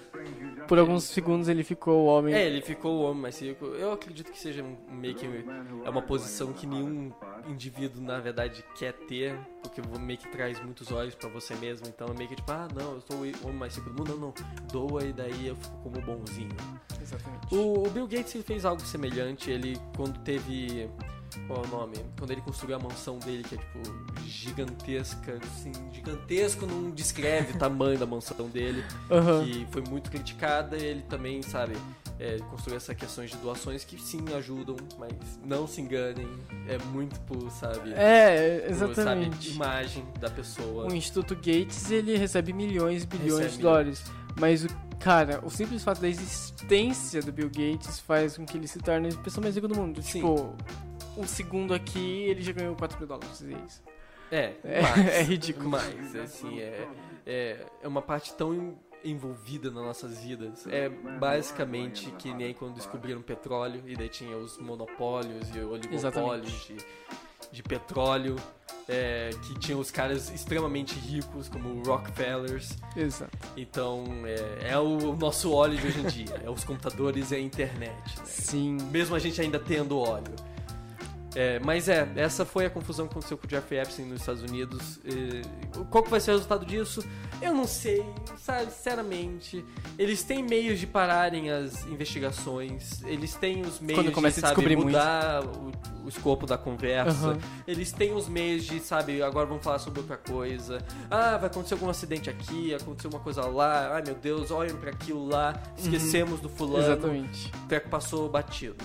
[0.68, 2.35] Por alguns segundos ele ficou o homem.
[2.35, 3.64] É, ele ficou o homem mais rico.
[3.64, 7.11] Eu acredito que seja meio que é uma posição que nenhum
[7.49, 12.09] indivíduo na verdade quer ter, porque meio que traz muitos olhos para você mesmo, então
[12.09, 14.28] é meio que tipo, ah, não, eu sou o homem mais rico do mundo, não,
[14.28, 14.34] não,
[14.72, 16.57] doa e daí eu fico como bonzinho.
[17.01, 17.55] Exatamente.
[17.55, 20.90] O, o Bill Gates ele fez algo semelhante, ele quando teve
[21.47, 21.97] qual é o nome?
[22.18, 23.80] Quando ele construiu a mansão dele, que é tipo
[24.26, 29.45] gigantesca, assim, gigantesco não descreve o tamanho da mansão dele, Aham.
[29.45, 31.74] que foi muito criticada, ele também, sabe,
[32.19, 35.12] é, construiu essas questões de doações que sim ajudam, mas
[35.45, 36.29] não se enganem,
[36.69, 39.37] é muito por, sabe, É, por, exatamente.
[39.37, 40.87] sabe, imagem da pessoa.
[40.87, 44.05] O Instituto Gates, ele recebe milhões e bilhões Recebe de dólares.
[44.39, 48.69] Mas, o, cara, o simples fato da existência do Bill Gates faz com que ele
[48.69, 50.03] se torne a pessoa mais rica do mundo.
[50.03, 50.21] Sim.
[50.21, 50.55] Tipo,
[51.17, 53.43] um segundo aqui, ele já ganhou 4 mil dólares.
[53.43, 53.83] É isso.
[54.31, 55.69] É, É, é ridículo.
[55.69, 56.89] Mas, assim, é,
[57.27, 60.67] é, é uma parte tão envolvida nas nossas vidas.
[60.67, 66.77] É basicamente que nem quando descobriram petróleo e daí tinha os monopólios e oligopólios de,
[67.53, 68.37] de petróleo.
[68.89, 72.77] é, que tinham os caras extremamente ricos, como Rockefellers.
[72.97, 73.37] Exato.
[73.57, 76.43] Então, é, é o nosso óleo de hoje em dia.
[76.45, 78.19] É os computadores e a internet.
[78.19, 78.25] né?
[78.25, 78.77] Sim.
[78.91, 80.35] mesmo a gente ainda tendo óleo.
[81.35, 84.43] É, mas é, essa foi a confusão que aconteceu com o Jeffrey Epstein nos Estados
[84.43, 85.01] Unidos.
[85.05, 85.43] E,
[85.91, 87.05] qual que vai ser o resultado disso?
[87.43, 88.05] Eu não sei,
[88.39, 89.64] sabe, sinceramente.
[89.99, 94.51] Eles têm meios de pararem as investigações, eles têm os meios Quando começa de a
[94.51, 95.72] sabe, mudar o,
[96.05, 97.30] o escopo da conversa.
[97.30, 97.39] Aham.
[97.66, 100.78] Eles têm os meios de, sabe, agora vamos falar sobre outra coisa.
[101.11, 103.95] Ah, vai acontecer algum acidente aqui, aconteceu uma coisa lá.
[103.95, 105.61] Ai meu Deus, olhem para aquilo lá.
[105.76, 107.51] Esquecemos do fulano Exatamente.
[107.64, 108.76] o treco passou batido.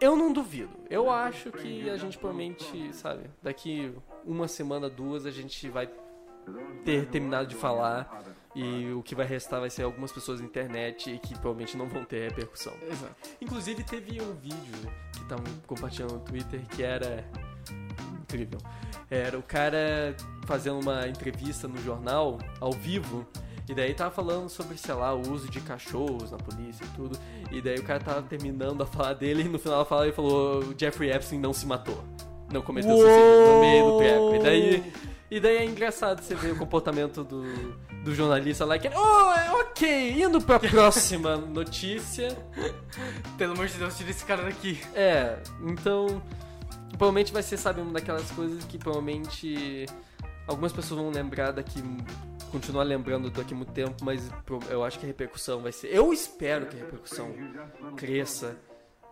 [0.00, 0.70] Eu não duvido.
[0.88, 3.92] Eu acho que a gente provavelmente, sabe, daqui
[4.24, 5.88] uma semana, duas, a gente vai
[6.84, 8.24] ter terminado de falar
[8.54, 11.88] e o que vai restar vai ser algumas pessoas na internet e que provavelmente não
[11.88, 12.72] vão ter repercussão.
[12.82, 13.14] Exato.
[13.40, 17.24] Inclusive teve um vídeo que estavam compartilhando no Twitter que era
[18.22, 18.58] incrível.
[19.10, 23.26] Era o cara fazendo uma entrevista no jornal ao vivo
[23.68, 27.18] e daí tava falando sobre, sei lá, o uso de cachorros na polícia e tudo.
[27.52, 30.60] E daí o cara tava terminando a falar dele e no final fala ele falou:
[30.60, 32.02] o Jeffrey Epstein não se matou.
[32.50, 33.02] Não cometeu Uou!
[33.02, 34.34] suicídio no meio do treco.
[34.34, 34.92] E daí,
[35.30, 37.44] e daí é engraçado você ver o comportamento do,
[38.02, 42.34] do jornalista lá que oh, ok, indo pra próxima notícia.
[43.36, 44.80] Pelo amor de Deus, tira esse cara daqui.
[44.94, 46.22] É, então.
[46.96, 49.86] Provavelmente vai ser, sabe, uma daquelas coisas que provavelmente
[50.48, 51.80] algumas pessoas vão lembrar daqui.
[52.48, 54.30] Continuar lembrando daqui muito tempo, mas
[54.70, 55.88] eu acho que a repercussão vai ser.
[55.88, 57.34] Eu espero que a repercussão
[57.96, 58.56] cresça,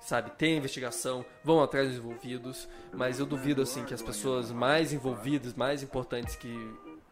[0.01, 0.31] sabe?
[0.33, 5.55] Tenha investigação, vão atrás dos envolvidos, mas eu duvido, assim, que as pessoas mais envolvidas,
[5.55, 6.55] mais importantes, que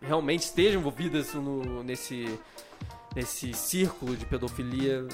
[0.01, 2.39] realmente estejam envolvidas no, nesse,
[3.15, 5.07] nesse círculo de pedofilia,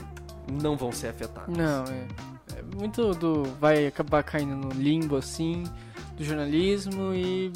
[0.51, 1.57] não vão ser afetadas.
[1.57, 2.07] Não, é.
[2.59, 3.45] é muito do.
[3.61, 5.65] Vai acabar caindo no limbo assim,
[6.17, 7.53] do jornalismo e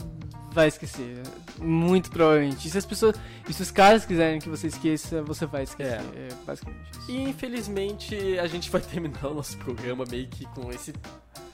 [0.55, 1.23] vai esquecer.
[1.59, 2.67] Muito provavelmente.
[2.67, 3.17] E se as pessoas.
[3.49, 6.01] E se os caras quiserem que você esqueça, você vai esquecer.
[6.15, 7.11] É, basicamente isso.
[7.11, 10.93] E infelizmente a gente vai terminar o nosso programa meio que com esse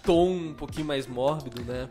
[0.03, 1.89] tom um pouquinho mais mórbido, né?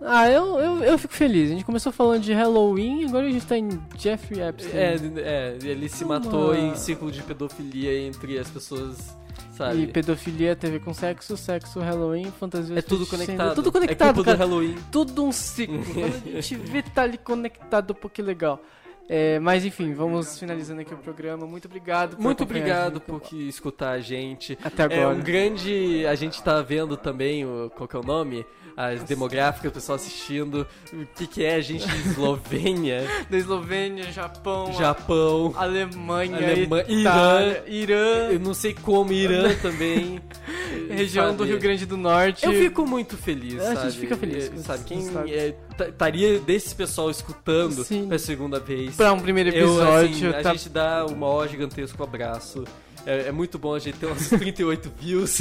[0.00, 1.50] Ah, eu, eu, eu fico feliz.
[1.50, 4.72] A gente começou falando de Halloween, agora a gente tá em Jeffrey Epstein.
[4.76, 9.16] É, é, ele se Uma- matou em círculo de pedofilia entre as pessoas,
[9.58, 9.82] sabe?
[9.82, 12.78] E pedofilia, TV com sexo, sexo, Halloween, fantasia.
[12.78, 13.52] É tudo conectado.
[13.52, 14.38] É tudo É conectado, culpa cara.
[14.38, 14.76] Halloween.
[14.90, 15.82] Tudo um ciclo.
[15.92, 18.62] Quando a gente vê, tá ali conectado, pô, que legal.
[19.08, 21.46] É, mas enfim, vamos finalizando aqui o programa.
[21.46, 24.58] Muito obrigado por Muito obrigado por que escutar a gente.
[24.62, 25.08] até É agora.
[25.16, 26.04] um grande.
[26.06, 27.70] A gente tá vendo também o.
[27.74, 28.44] Qual que é o nome?
[28.76, 30.64] As demográficas, o pessoal assistindo.
[30.92, 35.52] O que, que é a gente de Eslovênia, Da Eslovênia, Japão, Japão.
[35.56, 40.20] Alemanha, Alemanha, Itália, Irã, Eu não sei como, Irã também.
[40.90, 41.50] região do sabe?
[41.50, 42.44] Rio Grande do Norte.
[42.46, 43.90] Eu fico muito feliz, A sabe?
[43.90, 45.32] gente fica feliz É, Sabe, quem resultados.
[45.32, 45.54] é,
[45.84, 48.06] estaria desse pessoal escutando Sim.
[48.06, 48.96] pela segunda vez.
[48.96, 52.64] Pra um primeiro Eu, episódio, assim, a tá gente dá o maior gigantesco abraço.
[53.06, 55.40] É, é muito bom a gente ter uns 38 views.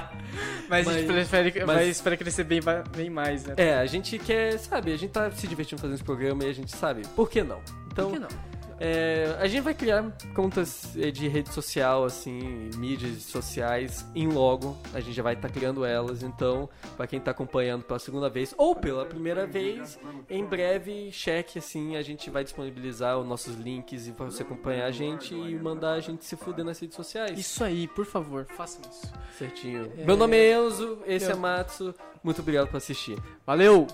[0.68, 2.60] mas, a gente mas- prefere, mas- esperar crescer bem,
[2.96, 3.54] bem mais, né?
[3.56, 6.52] é, a gente quer, sabe, a gente tá se divertindo fazendo esse programa e a
[6.54, 7.60] gente sabe, por que não?
[7.92, 8.53] Então, Por que não?
[8.78, 10.04] É, a gente vai criar
[10.34, 14.76] contas eh, de rede social, assim, mídias sociais em logo.
[14.92, 18.54] A gente já vai estar criando elas, então, para quem tá acompanhando pela segunda vez
[18.56, 19.98] ou pela primeira vez,
[20.28, 24.90] em breve, cheque, assim, a gente vai disponibilizar os nossos links e você acompanhar a
[24.90, 27.38] gente e mandar a gente se fuder nas redes sociais.
[27.38, 29.12] Isso aí, por favor, façam isso.
[29.38, 29.92] Certinho.
[29.96, 30.04] É.
[30.04, 31.94] Meu nome é Enzo, esse é Matsu.
[32.22, 33.18] Muito obrigado por assistir.
[33.46, 33.86] Valeu!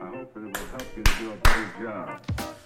[0.00, 2.57] I hope it will help you